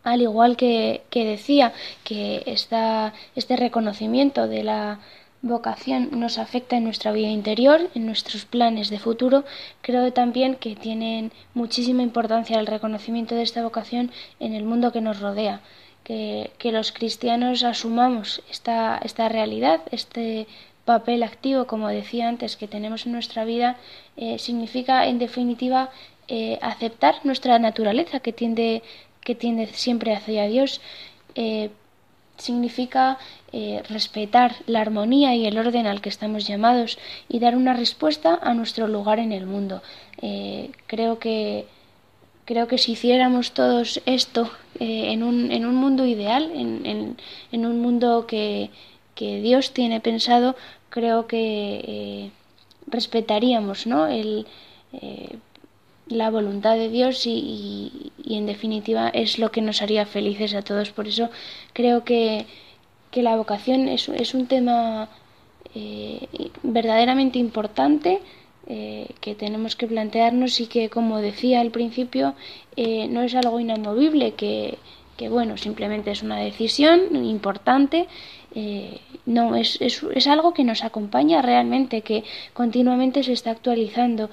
[0.09, 4.99] Al igual que, que decía que esta, este reconocimiento de la
[5.41, 9.45] vocación nos afecta en nuestra vida interior, en nuestros planes de futuro,
[9.81, 15.01] creo también que tienen muchísima importancia el reconocimiento de esta vocación en el mundo que
[15.01, 15.61] nos rodea.
[16.03, 20.47] Que, los cristianos asumamos esta, esta realidad, este
[20.83, 23.77] papel activo, como decía antes, que tenemos en nuestra vida,
[24.17, 25.91] eh, significa en definitiva
[26.27, 28.81] eh, aceptar nuestra naturaleza que tiende,
[29.21, 30.81] que tiende siempre hacia Dios.
[31.35, 31.69] Eh,
[32.37, 33.17] significa
[33.51, 38.39] eh, respetar la armonía y el orden al que estamos llamados y dar una respuesta
[38.41, 39.81] a nuestro lugar en el mundo.
[40.21, 41.65] Eh, creo que
[42.45, 47.15] creo que si hiciéramos todos esto en, un, en, un, mundo ideal, en,
[47.51, 48.71] en, un mundo que,
[49.13, 50.55] que, Dios tiene pensado,
[50.89, 52.31] creo que
[52.87, 54.07] respetaríamos ¿no?
[54.07, 54.47] el,
[56.09, 60.91] la voluntad de Dios y, en definitiva es lo que nos haría felices a todos.
[60.91, 61.29] Por eso
[61.73, 62.45] creo que,
[63.13, 65.09] la vocación es, es un tema
[65.75, 66.27] eh,
[66.63, 68.21] verdaderamente importante
[68.67, 72.35] eh, que tenemos que plantearnos y que, como decía al principio,
[72.75, 74.77] eh, no es algo inamovible, que,
[75.17, 78.07] que, bueno, simplemente es una decisión importante.
[79.25, 84.29] no, es, es, es, algo que nos acompaña realmente, que continuamente se está actualizando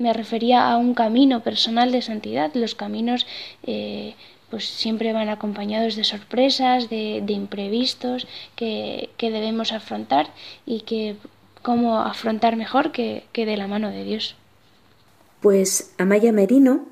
[0.00, 2.50] me refería a un camino personal de santidad.
[2.54, 3.26] Los caminos
[3.62, 4.14] eh,
[4.48, 10.32] pues siempre van acompañados de sorpresas, de, imprevistos que, debemos afrontar
[10.64, 11.16] y que
[11.62, 14.36] cómo afrontar mejor que, de la mano de Dios.
[15.40, 16.86] Pues Amaya Merino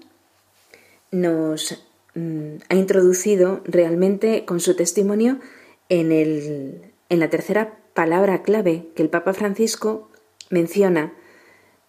[1.10, 1.82] nos
[2.14, 5.40] mm, ha introducido realmente con su testimonio
[5.88, 10.10] en, el, en la tercera palabra clave que el Papa Francisco
[10.50, 11.14] menciona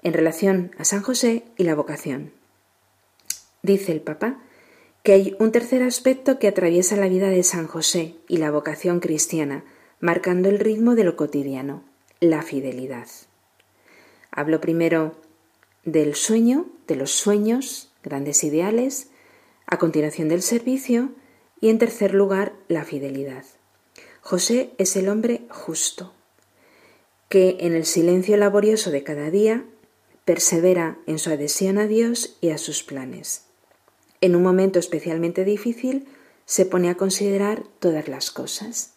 [0.02, 2.32] en relación a San José y la vocación.
[3.62, 4.40] Dice el Papa
[5.04, 9.00] que hay un tercer aspecto que atraviesa la vida de San José y la vocación
[9.00, 9.64] cristiana,
[10.00, 11.84] marcando el ritmo de lo cotidiano,
[12.20, 13.08] la fidelidad.
[14.32, 15.16] Hablo primero
[15.86, 19.10] del sueño, de los sueños, grandes ideales,
[19.66, 21.12] a continuación del servicio
[21.62, 23.46] y en tercer lugar la fidelidad.
[24.22, 26.14] José es el hombre justo,
[27.30, 29.66] que en el silencio laborioso de cada día
[30.30, 33.46] persevera en su adhesión a Dios y a sus planes.
[34.22, 36.08] En un momento especialmente difícil,
[36.46, 38.94] se pone a considerar todas las cosas.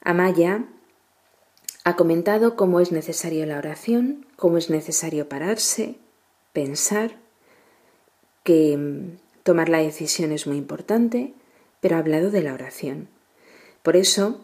[0.00, 0.64] Amaya
[1.84, 5.94] ha comentado cómo es necesario la oración, cómo es necesario pararse,
[6.52, 7.20] pensar,
[8.42, 11.34] que mm, tomar la decisión es muy importante,
[11.80, 13.08] pero ha hablado de la oración.
[13.84, 14.40] Por eso,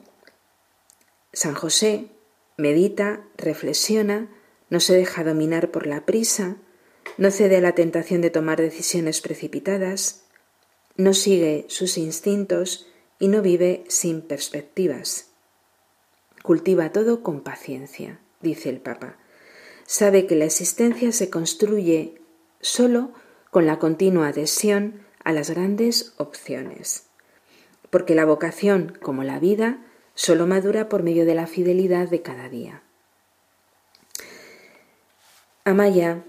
[1.33, 2.07] San José
[2.57, 4.29] medita, reflexiona,
[4.73, 6.57] no se deja dominar por la prisa,
[7.19, 10.25] no cede a la tentación de tomar decisiones precipitadas,
[10.97, 12.87] no sigue sus instintos
[13.19, 15.27] y no vive sin perspectivas.
[16.43, 19.19] Cultiva todo con paciencia, dice el Papa.
[19.85, 22.23] Sabe que la existencia se construye
[22.63, 23.13] solo
[23.51, 27.09] con la continua adhesión a las grandes opciones,
[27.91, 32.49] porque la vocación, como la vida, solo madura por medio de la fidelidad de cada
[32.49, 32.83] día.
[35.65, 36.25] Amaya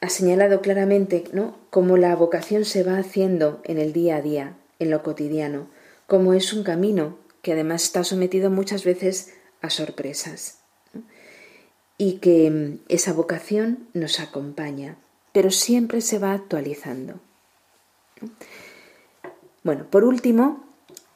[0.00, 1.56] ha señalado claramente ¿no?
[1.70, 5.66] cómo la vocación se va haciendo en el día a día, en lo cotidiano,
[6.06, 10.58] cómo es un camino que además está sometido muchas veces a sorpresas
[11.96, 14.96] y que mm, esa vocación nos acompaña,
[15.32, 17.20] pero siempre se va actualizando.
[19.64, 20.64] Bueno, por último,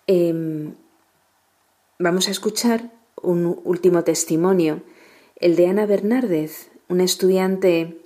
[0.09, 0.75] em,
[2.01, 2.91] vamos a escuchar
[3.23, 4.83] un último testimonio,
[5.37, 7.97] el de Ana Bernárdez, una estudiante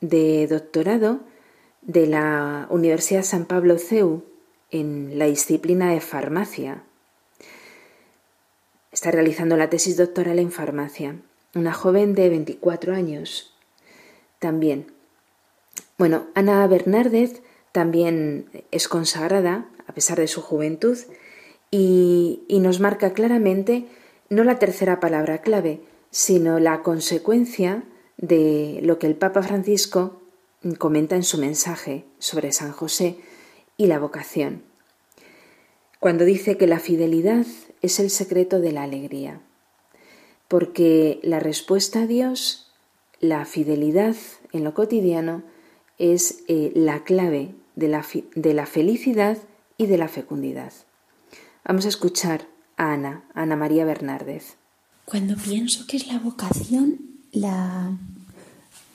[0.00, 1.18] de doctorado
[1.82, 4.22] de la Universidad San Pablo CEU
[4.70, 6.84] en la disciplina de farmacia.
[8.92, 11.16] Está realizando la tesis doctoral en farmacia.
[11.56, 13.52] Una joven de 24 años.
[14.38, 14.86] También.
[15.98, 17.42] Bueno, Ana Bernárdez
[17.72, 20.96] también es consagrada, a pesar de su juventud,
[21.72, 23.86] y, y nos marca claramente
[24.28, 25.80] no la tercera palabra clave,
[26.12, 27.82] sino la consecuencia
[28.20, 30.20] de lo que el Papa Francisco
[30.78, 33.16] comenta en su mensaje sobre San José
[33.76, 34.62] y la vocación,
[36.00, 37.46] cuando dice que la fidelidad
[37.82, 39.40] es el secreto de la alegría,
[40.48, 42.72] porque la respuesta a Dios,
[43.20, 44.16] la fidelidad
[44.52, 45.42] en lo cotidiano,
[45.98, 48.04] es eh, la clave de la,
[48.34, 49.38] de la felicidad
[49.78, 50.72] y de la fecundidad.
[51.64, 52.46] Vamos a escuchar
[52.76, 54.56] a Ana, Ana María Bernárdez.
[55.04, 57.90] Cuando pienso que es la vocación, la,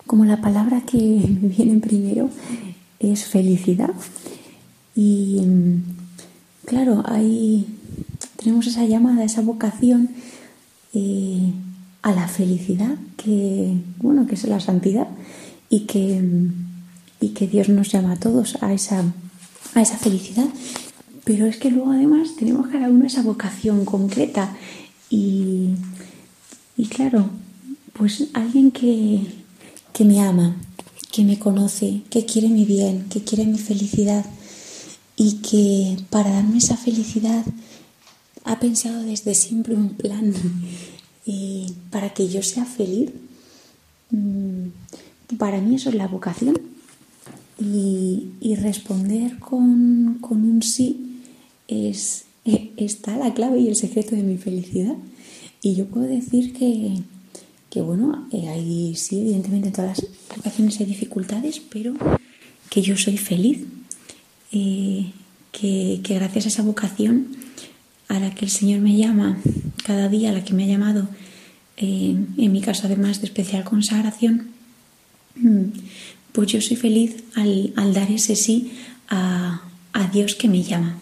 [0.06, 2.30] como la palabra que me viene primero
[3.00, 3.92] es felicidad.
[4.96, 5.42] Y
[6.66, 7.68] claro, ahí
[8.38, 10.10] tenemos esa llamada, esa vocación
[10.94, 11.52] eh,
[12.02, 15.08] a la felicidad, que, bueno, que es la santidad,
[15.70, 16.22] y que,
[17.20, 19.04] y que Dios nos llama a todos a esa,
[19.74, 20.48] a esa felicidad.
[21.24, 24.56] Pero es que luego además tenemos cada uno esa vocación concreta
[25.10, 25.72] y,
[26.78, 27.30] y claro,
[27.98, 29.22] pues alguien que,
[29.94, 30.56] que me ama,
[31.12, 34.26] que me conoce, que quiere mi bien, que quiere mi felicidad
[35.16, 37.46] y que para darme esa felicidad
[38.44, 40.34] ha pensado desde siempre un plan
[41.26, 43.12] eh, para que yo sea feliz.
[44.12, 44.68] Mm,
[45.38, 46.60] para mí eso es la vocación
[47.60, 51.22] y, responder con, un sí
[51.68, 52.26] es,
[52.78, 54.96] está la clave y el secreto de mi felicidad.
[55.62, 57.02] Y yo puedo decir que,
[57.76, 61.94] que bueno, eh, hay, sí, evidentemente en todas las ocasiones hay dificultades, pero
[62.70, 63.66] que yo soy feliz,
[64.54, 65.12] eh,
[65.52, 67.36] que, gracias a esa vocación
[68.08, 69.40] a la que el Señor me llama
[69.86, 71.10] cada día, a la que me ha llamado,
[71.76, 74.52] eh, en mi caso además de especial consagración,
[75.36, 75.66] mm,
[76.32, 78.72] pues yo soy feliz al, dar ese sí
[79.10, 79.64] a,
[80.14, 81.02] Dios que me llama.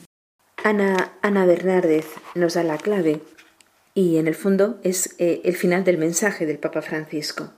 [0.64, 3.22] Ana, Ana Bernárdez nos da la clave
[3.96, 7.52] y en el fondo es eh, el final del mensaje del Papa Francisco.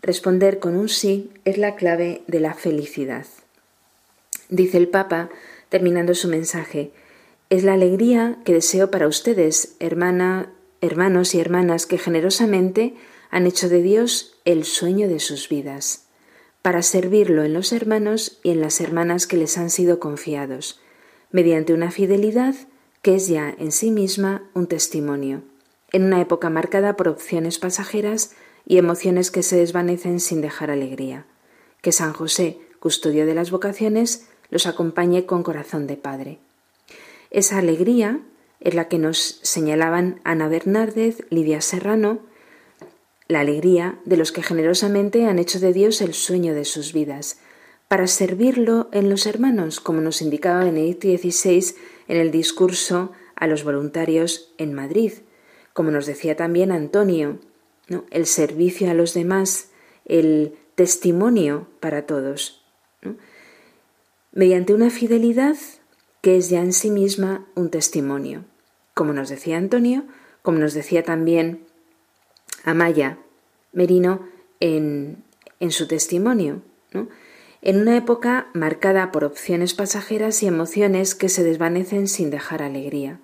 [0.00, 3.26] Responder con un sí es la clave de la felicidad.
[4.48, 5.28] Dice el Papa,
[5.68, 6.92] terminando su mensaje,
[7.50, 12.94] es la alegría que deseo para ustedes, hermana, hermanos y hermanas que generosamente
[13.30, 16.06] han hecho de Dios el sueño de sus vidas,
[16.62, 20.80] para servirlo en los hermanos y en las hermanas que les han sido confiados,
[21.30, 22.54] mediante una fidelidad
[23.08, 25.40] que es ya en sí misma un testimonio,
[25.92, 28.32] en una época marcada por opciones pasajeras
[28.66, 31.24] y emociones que se desvanecen sin dejar alegría.
[31.80, 36.38] Que San José, custodio de las vocaciones, los acompañe con corazón de Padre.
[37.30, 38.20] Esa alegría
[38.60, 42.18] es la que nos señalaban Ana Bernárdez, Lidia Serrano,
[43.26, 47.38] la alegría de los que generosamente han hecho de Dios el sueño de sus vidas,
[47.88, 51.74] para servirlo en los hermanos, como nos indicaba Benedicto XVI
[52.08, 55.12] en el discurso a los voluntarios en Madrid,
[55.72, 57.38] como nos decía también Antonio,
[58.10, 59.70] el servicio a los demás,
[60.04, 62.64] el testimonio para todos,
[64.32, 65.56] mediante una fidelidad
[66.20, 68.44] que es ya en sí misma un testimonio,
[68.94, 70.04] como nos decía Antonio,
[70.42, 71.64] como nos decía también
[72.64, 73.18] Amaya
[73.72, 74.26] Merino
[74.60, 75.22] en,
[75.60, 76.62] en su testimonio.
[76.92, 77.08] ¿no?
[77.62, 83.20] En una época marcada por opciones pasajeras y emociones que se desvanecen sin dejar alegría.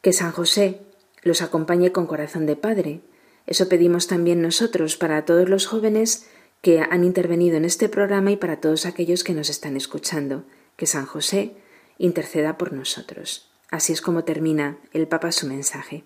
[0.00, 0.80] Que San José
[1.22, 3.00] los acompañe con corazón de Padre.
[3.46, 6.28] Eso pedimos también nosotros para todos los jóvenes
[6.60, 10.44] que han intervenido en este programa y para todos aquellos que nos están escuchando.
[10.76, 11.56] Que San José
[11.98, 13.50] interceda por nosotros.
[13.70, 16.04] Así es como termina el Papa su mensaje.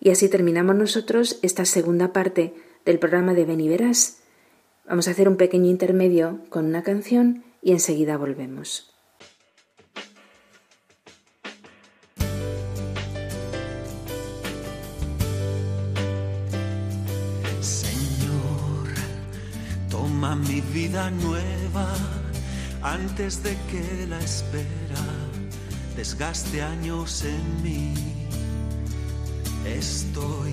[0.00, 2.54] Y así terminamos nosotros esta segunda parte
[2.84, 4.20] del programa de Ven Verás
[4.90, 8.92] Vamos a hacer un pequeño intermedio con una canción y enseguida volvemos.
[17.60, 18.88] Señor,
[19.88, 21.94] toma mi vida nueva
[22.82, 25.06] antes de que la espera
[25.96, 27.94] desgaste años en mí.
[29.64, 30.52] Estoy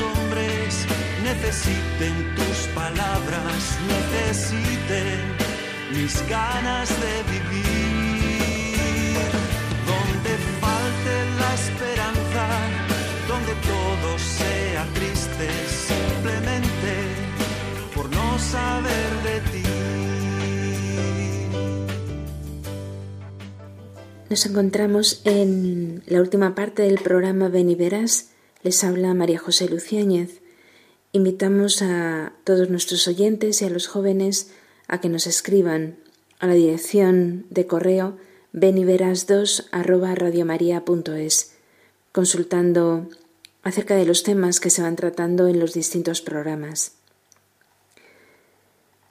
[0.00, 0.86] hombres
[1.22, 5.18] necesiten tus palabras, necesiten
[5.92, 7.64] mis ganas de vivir.
[9.90, 12.44] Donde falte la esperanza,
[13.28, 15.48] donde todo sea triste,
[15.88, 16.92] simplemente
[17.94, 19.62] por no saber de ti.
[24.30, 28.33] Nos encontramos en la última parte del programa Ven y Verás.
[28.64, 30.40] Les habla María José Luciáñez.
[31.12, 34.52] Invitamos a todos nuestros oyentes y a los jóvenes
[34.88, 35.98] a que nos escriban
[36.38, 38.16] a la dirección de correo
[38.54, 39.66] beniveras2
[42.10, 43.10] consultando
[43.62, 46.92] acerca de los temas que se van tratando en los distintos programas.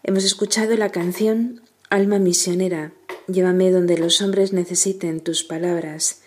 [0.01, 2.91] Hemos escuchado la canción Alma misionera
[3.27, 6.23] Llévame donde los hombres necesiten tus palabras,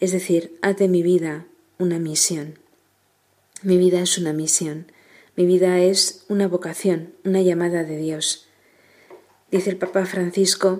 [0.00, 1.46] es decir, haz de mi vida
[1.78, 2.58] una misión.
[3.62, 4.90] Mi vida es una misión,
[5.36, 8.46] mi vida es una vocación, una llamada de Dios.
[9.50, 10.78] Dice el Papa Francisco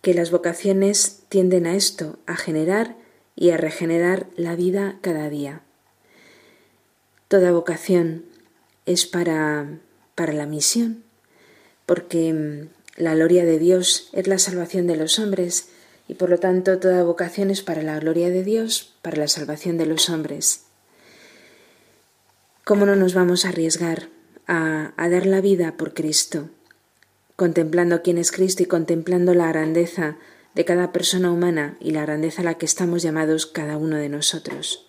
[0.00, 2.96] que las vocaciones tienden a esto, a generar
[3.34, 5.62] y a regenerar la vida cada día.
[7.28, 8.24] Toda vocación
[8.86, 9.80] es para,
[10.14, 11.02] para la misión,
[11.84, 15.68] porque mm, la gloria de Dios es la salvación de los hombres
[16.08, 19.78] y por lo tanto toda vocación es para la gloria de Dios, para la salvación
[19.78, 20.64] de los hombres.
[22.64, 24.08] ¿Cómo no nos vamos a arriesgar
[24.46, 26.48] a, a dar la vida por Cristo?
[27.36, 30.16] Contemplando quién es Cristo y contemplando la grandeza
[30.54, 34.08] de cada persona humana y la grandeza a la que estamos llamados cada uno de
[34.08, 34.86] nosotros.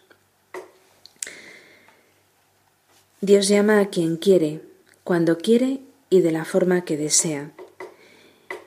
[3.20, 4.62] Dios llama a quien quiere,
[5.04, 7.52] cuando quiere y de la forma que desea.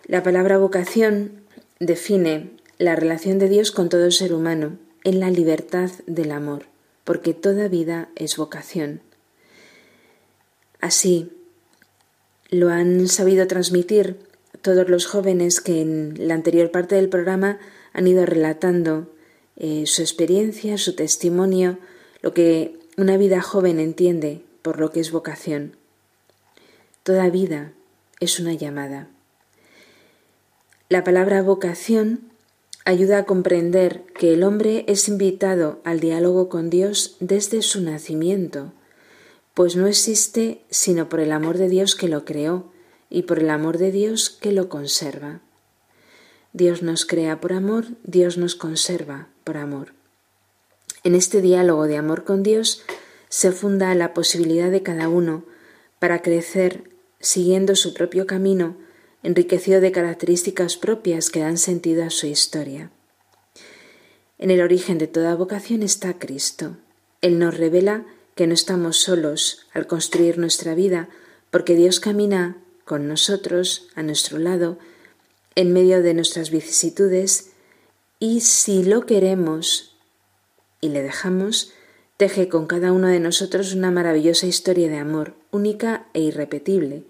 [0.07, 1.40] La palabra vocación
[1.81, 6.67] define la relación de Dios con todo ser humano en la libertad del amor,
[7.05, 9.01] porque toda vida es vocación.
[10.81, 11.33] Así,
[12.51, 14.19] lo han sabido transmitir
[14.61, 17.59] todos los jóvenes que en la anterior parte del programa
[17.93, 19.11] han ido relatando
[19.57, 21.79] eh, su experiencia, su testimonio,
[22.23, 25.77] lo que una vida joven entiende por lo que es vocación.
[27.03, 27.73] Toda vida
[28.21, 29.09] es una llamada.
[30.91, 32.33] La palabra vocación
[32.85, 38.73] ayuda a comprender que el hombre es invitado al diálogo con Dios desde su nacimiento,
[39.55, 42.73] pues no existe sino por el amor de Dios que lo creó
[43.09, 45.43] y por el amor de Dios que lo conserva.
[46.53, 49.93] Dios nos crea por amor, Dios nos conserva por amor.
[51.05, 52.83] En este diálogo de amor con Dios
[53.29, 55.45] se funda la posibilidad de cada uno
[56.01, 58.75] para crecer siguiendo su propio camino,
[59.23, 62.91] enriquecido de características propias que dan sentido a su historia.
[64.39, 66.77] En el origen de toda vocación está Cristo.
[67.21, 71.09] Él nos revela que no estamos solos al construir nuestra vida,
[71.51, 74.79] porque Dios camina con nosotros, a nuestro lado,
[75.55, 77.51] en medio de nuestras vicisitudes,
[78.19, 79.97] y si lo queremos
[80.81, 81.73] y le dejamos,
[82.17, 87.05] teje con cada uno de nosotros una maravillosa historia de amor, única e irrepetible,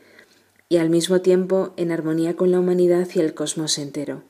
[0.70, 4.22] y al mismo tiempo en armonía con la humanidad y el cosmos entero.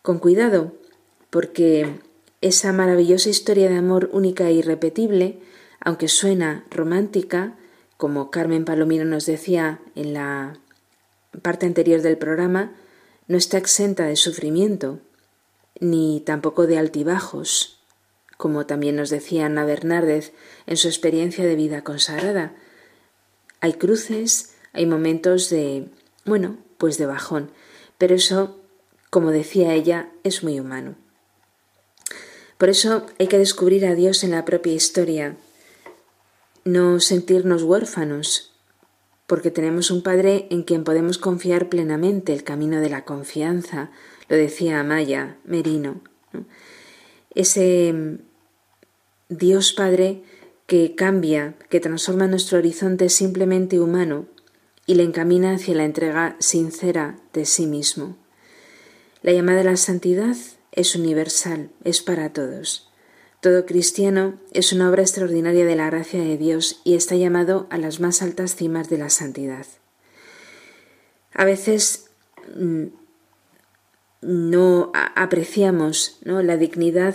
[0.00, 0.72] Con cuidado,
[1.28, 2.00] porque
[2.40, 5.38] esa maravillosa historia de amor única e irrepetible,
[5.80, 7.56] aunque suena romántica,
[7.98, 10.58] como Carmen Palomino nos decía en la
[11.42, 12.72] parte anterior del programa,
[13.28, 14.98] no está exenta de sufrimiento,
[15.78, 17.82] ni tampoco de altibajos,
[18.38, 20.32] como también nos decía Ana Bernárdez
[20.66, 22.54] en su experiencia de vida consagrada.
[23.60, 25.88] Hay cruces, hay momentos de,
[26.24, 27.50] bueno, pues de bajón,
[27.98, 28.58] pero eso,
[29.10, 30.96] como decía ella, es muy humano.
[32.58, 35.36] Por eso hay que descubrir a Dios en la propia historia,
[36.64, 38.52] no sentirnos huérfanos,
[39.26, 43.90] porque tenemos un Padre en quien podemos confiar plenamente el camino de la confianza,
[44.28, 46.00] lo decía Amaya Merino.
[47.34, 48.18] Ese mm,
[49.28, 50.22] Dios Padre
[50.66, 54.26] que cambia, que transforma nuestro horizonte simplemente humano
[54.86, 58.16] y le encamina hacia la entrega sincera de sí mismo.
[59.22, 60.36] La llamada a la santidad
[60.72, 62.90] es universal, es para todos.
[63.40, 67.78] Todo cristiano es una obra extraordinaria de la gracia de Dios y está llamado a
[67.78, 69.66] las más altas cimas de la santidad.
[71.34, 72.10] A veces
[72.54, 72.86] mm,
[74.22, 77.14] no apreciamos la dignidad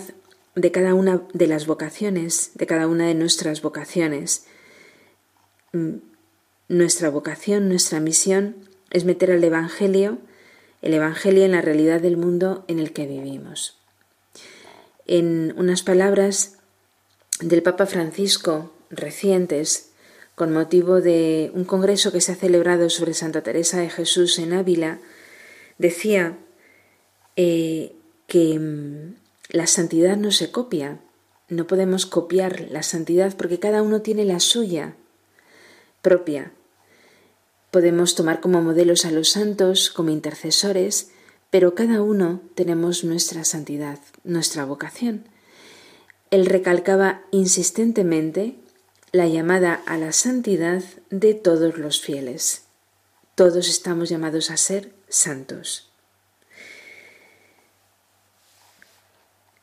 [0.55, 4.47] de cada una de las vocaciones, de cada una de nuestras vocaciones.
[6.69, 8.55] Nuestra vocación, nuestra misión
[8.89, 10.17] es meter al Evangelio,
[10.81, 13.77] el Evangelio en la realidad del mundo en el que vivimos.
[15.05, 16.57] En unas palabras
[17.39, 19.91] del Papa Francisco recientes,
[20.35, 24.51] con motivo de un congreso que se ha celebrado sobre Santa Teresa de Jesús en
[24.51, 24.99] Ávila,
[25.77, 26.37] decía
[27.37, 27.95] eh,
[28.27, 29.15] que mm,
[29.51, 30.99] la santidad no se copia,
[31.47, 34.95] no podemos copiar la santidad porque cada uno tiene la suya
[36.01, 36.51] propia.
[37.71, 41.11] Podemos tomar como modelos a los santos, como intercesores,
[41.49, 45.25] pero cada uno tenemos nuestra santidad, nuestra vocación.
[46.31, 48.55] Él recalcaba insistentemente
[49.11, 52.63] la llamada a la santidad de todos los fieles.
[53.35, 55.89] Todos estamos llamados a ser santos.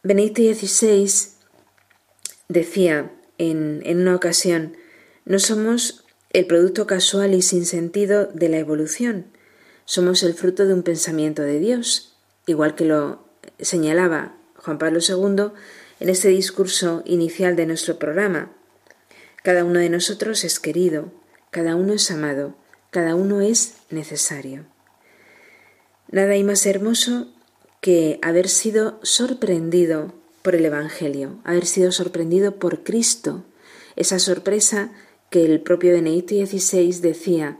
[0.03, 1.11] Benedicto XVI
[2.49, 4.77] decía en, en una ocasión,
[5.25, 6.04] no somos
[6.35, 9.27] el producto casual y sin sentido de la evolución,
[9.85, 12.17] somos el fruto de un pensamiento de Dios,
[12.47, 13.25] igual que lo
[13.61, 15.53] señalaba Juan Pablo II
[16.01, 18.53] en este discurso inicial de nuestro programa.
[19.45, 21.13] Cada uno de nosotros es querido,
[21.53, 22.57] cada uno es amado,
[22.91, 24.67] cada uno es necesario.
[26.11, 27.33] Nada hay más hermoso
[27.81, 30.13] que haber sido sorprendido
[30.43, 33.45] por el Evangelio, haber sido sorprendido por Cristo,
[33.95, 34.91] esa sorpresa
[35.35, 37.59] que el propio Benedicto XVI decía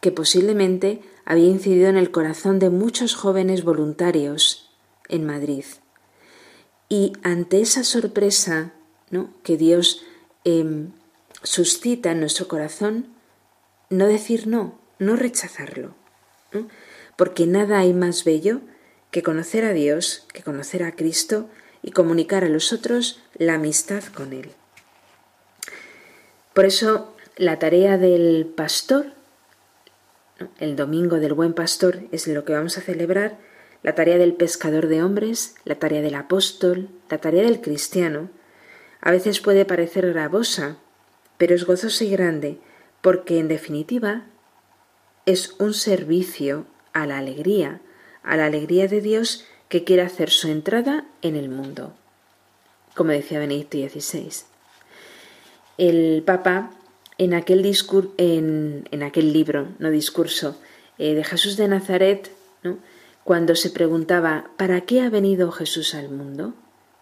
[0.00, 4.70] que posiblemente había incidido en el corazón de muchos jóvenes voluntarios
[5.08, 5.64] en Madrid.
[6.88, 8.74] Y ante esa sorpresa
[9.10, 9.34] ¿no?
[9.42, 10.04] que Dios
[10.44, 10.92] em,
[11.42, 13.08] suscita en nuestro corazón,
[13.90, 15.96] no decir no, no rechazarlo,
[17.16, 18.60] porque nada hay más bello
[19.10, 21.50] que conocer a Dios, que conocer a Cristo
[21.82, 24.52] y comunicar a los otros la amistad con Él.
[26.54, 29.16] Por eso la tarea del pastor
[30.58, 33.38] el domingo del buen pastor es lo que vamos a celebrar,
[33.82, 38.28] la tarea del pescador de hombres, la tarea del apóstol, la tarea del cristiano.
[39.00, 40.76] A veces puede parecer gravosa,
[41.38, 42.58] pero es gozosa y grande,
[43.00, 44.26] porque en definitiva
[45.24, 47.80] es un servicio a la alegría,
[48.22, 51.94] a la alegría de Dios que quiere hacer su entrada en el mundo,
[52.94, 54.44] como decía Benedicto XVI.
[55.78, 56.70] El Papa
[57.18, 57.64] en aquel,
[58.18, 60.58] en, aquel libro, no discurso,
[60.98, 62.30] eh, de Jesús de Nazaret,
[63.24, 66.54] cuando se preguntaba ¿para qué ha venido Jesús al mundo?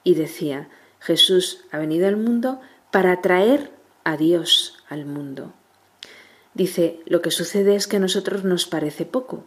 [0.03, 0.69] Y decía,
[1.01, 2.61] Jesús ha venido al mundo
[2.91, 3.71] para traer
[4.05, 5.53] a Dios al mundo.
[6.55, 9.45] Dice, lo que sucede es que a nosotros nos parece poco.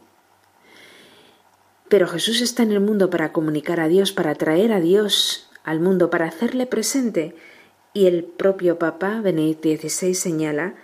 [1.88, 5.80] Pero Jesús está en el mundo para comunicar a Dios, para traer a Dios al
[5.80, 7.36] mundo, para hacerle presente
[7.98, 10.76] y el propio Papa Benedicto XVI señala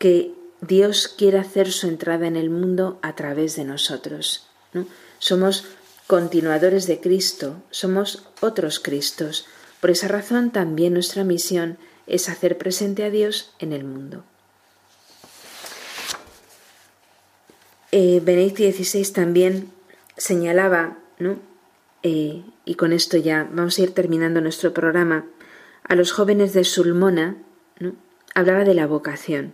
[0.00, 4.48] que Dios quiere hacer su entrada en el mundo a través de nosotros.
[5.20, 5.66] Somos
[6.08, 9.46] continuadores de Cristo, somos otros Cristos.
[9.80, 11.78] Por esa razón también nuestra misión
[12.08, 14.24] es hacer presente a Dios en el mundo.
[17.92, 19.70] Eh, Benedicto XVI también
[20.16, 21.36] señalaba, ¿no?
[22.02, 25.24] Eh, y con esto ya vamos a ir terminando nuestro programa,
[25.84, 27.36] a los jóvenes de Sulmona,
[28.34, 29.52] hablaba de la vocación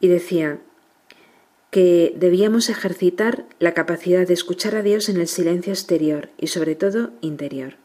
[0.00, 0.58] y decía
[1.70, 6.74] que debíamos ejercitar la capacidad de escuchar a Dios en el silencio exterior y sobre
[6.74, 7.76] todo interior.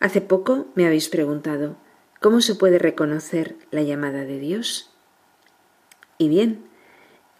[0.00, 1.76] Hace poco me habéis preguntado,
[2.20, 4.90] ¿cómo se puede reconocer la llamada de Dios?
[6.16, 6.64] Y bien,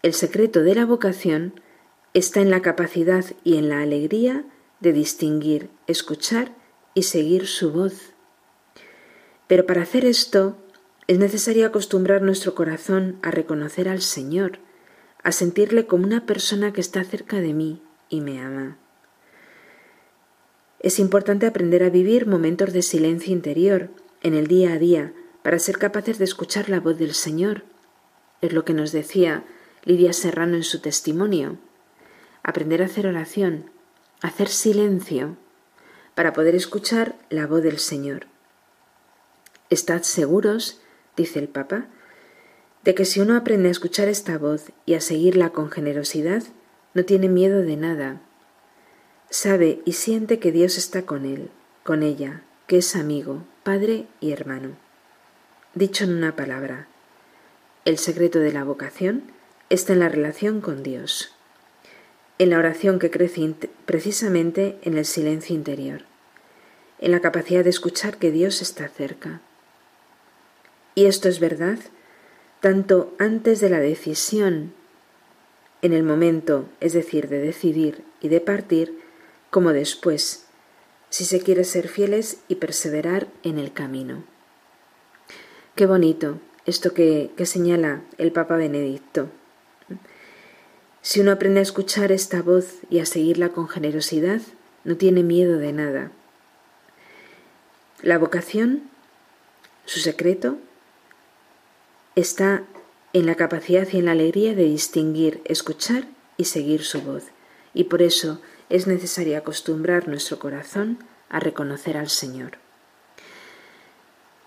[0.03, 1.61] el secreto de la vocación
[2.13, 4.45] está en la capacidad y en la alegría
[4.81, 6.53] de distinguir, escuchar
[6.93, 8.14] y seguir su voz
[9.47, 10.57] pero para hacer esto
[11.07, 14.59] es necesario acostumbrar nuestro corazón a reconocer al Señor,
[15.23, 18.79] a sentirle como una persona que está cerca de mí y me ama.
[20.81, 23.91] Es importante aprender a vivir momentos de silencio interior
[24.23, 27.65] en el día a día para ser capaces de escuchar la voz del Señor.
[28.41, 29.45] Es lo que nos decía
[29.85, 31.59] Lidia Serrano en su testimonio.
[32.43, 33.71] Aprender a hacer oración,
[34.21, 35.37] hacer silencio,
[36.15, 38.27] para poder escuchar la voz del Señor.
[39.71, 40.81] Estad seguros,
[41.17, 41.87] dice el Papa,
[42.85, 46.43] de que si uno aprende a escuchar esta voz y a seguirla con generosidad,
[46.93, 48.21] no tiene miedo de nada.
[49.31, 51.51] Sabe y siente que Dios está con él,
[51.83, 54.77] con ella, que es amigo, padre y hermano.
[55.75, 56.87] Dicho en una palabra,
[57.85, 59.25] el secreto de la vocación
[59.71, 61.35] está en la relación con Dios,
[62.39, 63.55] en la oración que crece
[63.87, 66.03] precisamente en el silencio interior,
[67.01, 69.41] en la capacidad de escuchar que Dios está cerca.
[70.95, 71.79] Y esto es verdad
[72.65, 74.73] tanto antes de la decisión,
[75.83, 78.99] en el momento, es decir, de decidir y de partir,
[79.51, 80.47] como después,
[81.11, 84.25] si se quiere ser fieles y perseverar en el camino.
[85.75, 89.29] Qué bonito esto que, que señala el Papa Benedicto.
[91.03, 94.41] Si uno aprende a escuchar esta voz y a seguirla con generosidad,
[94.85, 96.13] no tiene miedo de nada.
[98.01, 98.85] La vocación,
[99.85, 100.57] su secreto,
[102.17, 102.65] está
[103.13, 106.07] en la capacidad y en la alegría de distinguir, escuchar
[106.37, 107.25] y seguir su voz.
[107.73, 110.99] Y por eso es necesario acostumbrar nuestro corazón
[111.29, 112.59] a reconocer al Señor.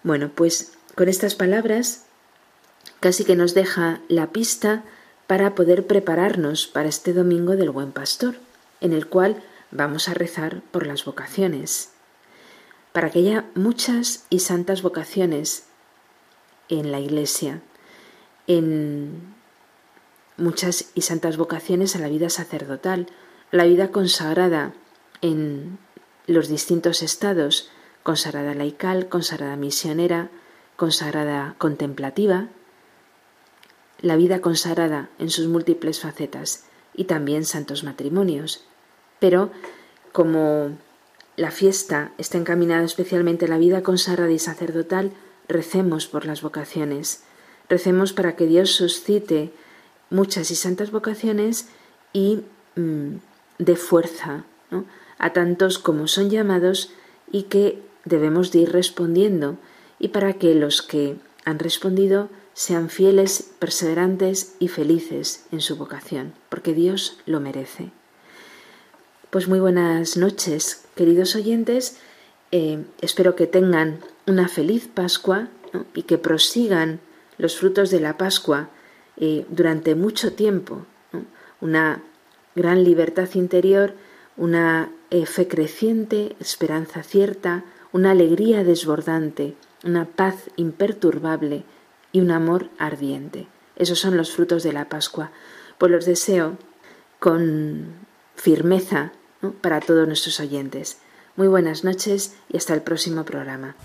[0.03, 2.03] Bueno, pues con estas palabras
[2.99, 4.84] casi que nos deja la pista
[5.28, 8.36] para poder prepararnos para este domingo del buen pastor,
[8.82, 11.89] en el cual vamos a rezar por las vocaciones,
[12.93, 15.66] para que haya muchas y santas vocaciones
[16.70, 17.61] en la Iglesia,
[18.47, 19.36] en
[20.38, 23.07] muchas y santas vocaciones a la vida sacerdotal,
[23.51, 24.74] la vida consagrada
[25.22, 25.80] en
[26.28, 27.70] los distintos estados,
[28.03, 30.30] consagrada laical, consagrada misionera,
[30.76, 32.47] consagrada contemplativa,
[33.99, 38.65] la vida consagrada en sus múltiples facetas y también santos matrimonios.
[39.20, 39.51] Pero
[40.11, 40.78] como
[41.36, 45.11] la fiesta está encaminada especialmente a la vida consagrada y sacerdotal,
[45.48, 47.24] recemos por las vocaciones,
[47.70, 49.52] recemos para que Dios suscite
[50.10, 51.68] muchas y santas vocaciones
[52.14, 52.41] y
[52.76, 53.18] mm,
[53.60, 54.45] dé fuerza
[55.18, 56.91] a tantos como son llamados
[57.32, 59.58] y que debemos de ir respondiendo
[60.00, 66.34] y para que los que han respondido sean fieles, perseverantes y felices en su vocación,
[66.50, 67.91] porque Dios lo merece.
[69.30, 71.98] Pues muy buenas noches, queridos oyentes.
[72.52, 75.48] Eh, espero que tengan una feliz Pascua
[75.96, 77.00] y que prosigan
[77.38, 78.70] los frutos de la Pascua
[79.16, 80.86] eh, durante mucho tiempo.
[81.62, 82.04] Una
[82.56, 83.94] gran libertad interior,
[84.36, 91.64] una eh, fe creciente, esperanza cierta, una alegría desbordante, una paz imperturbable
[92.12, 93.48] y un amor ardiente.
[93.76, 95.32] Esos son los frutos de la Pascua.
[95.78, 96.58] Pues los deseo
[97.20, 97.86] con
[98.36, 99.14] firmeza
[99.62, 101.00] para todos nuestros oyentes.
[101.38, 103.76] Muy buenas noches y hasta el próximo programa.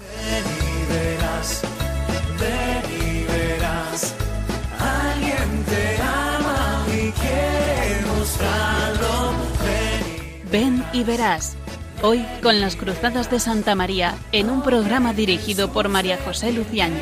[10.50, 11.54] Ven y verás.
[12.00, 16.96] Hoy con las Cruzadas de Santa María en un programa dirigido por María José Luciano.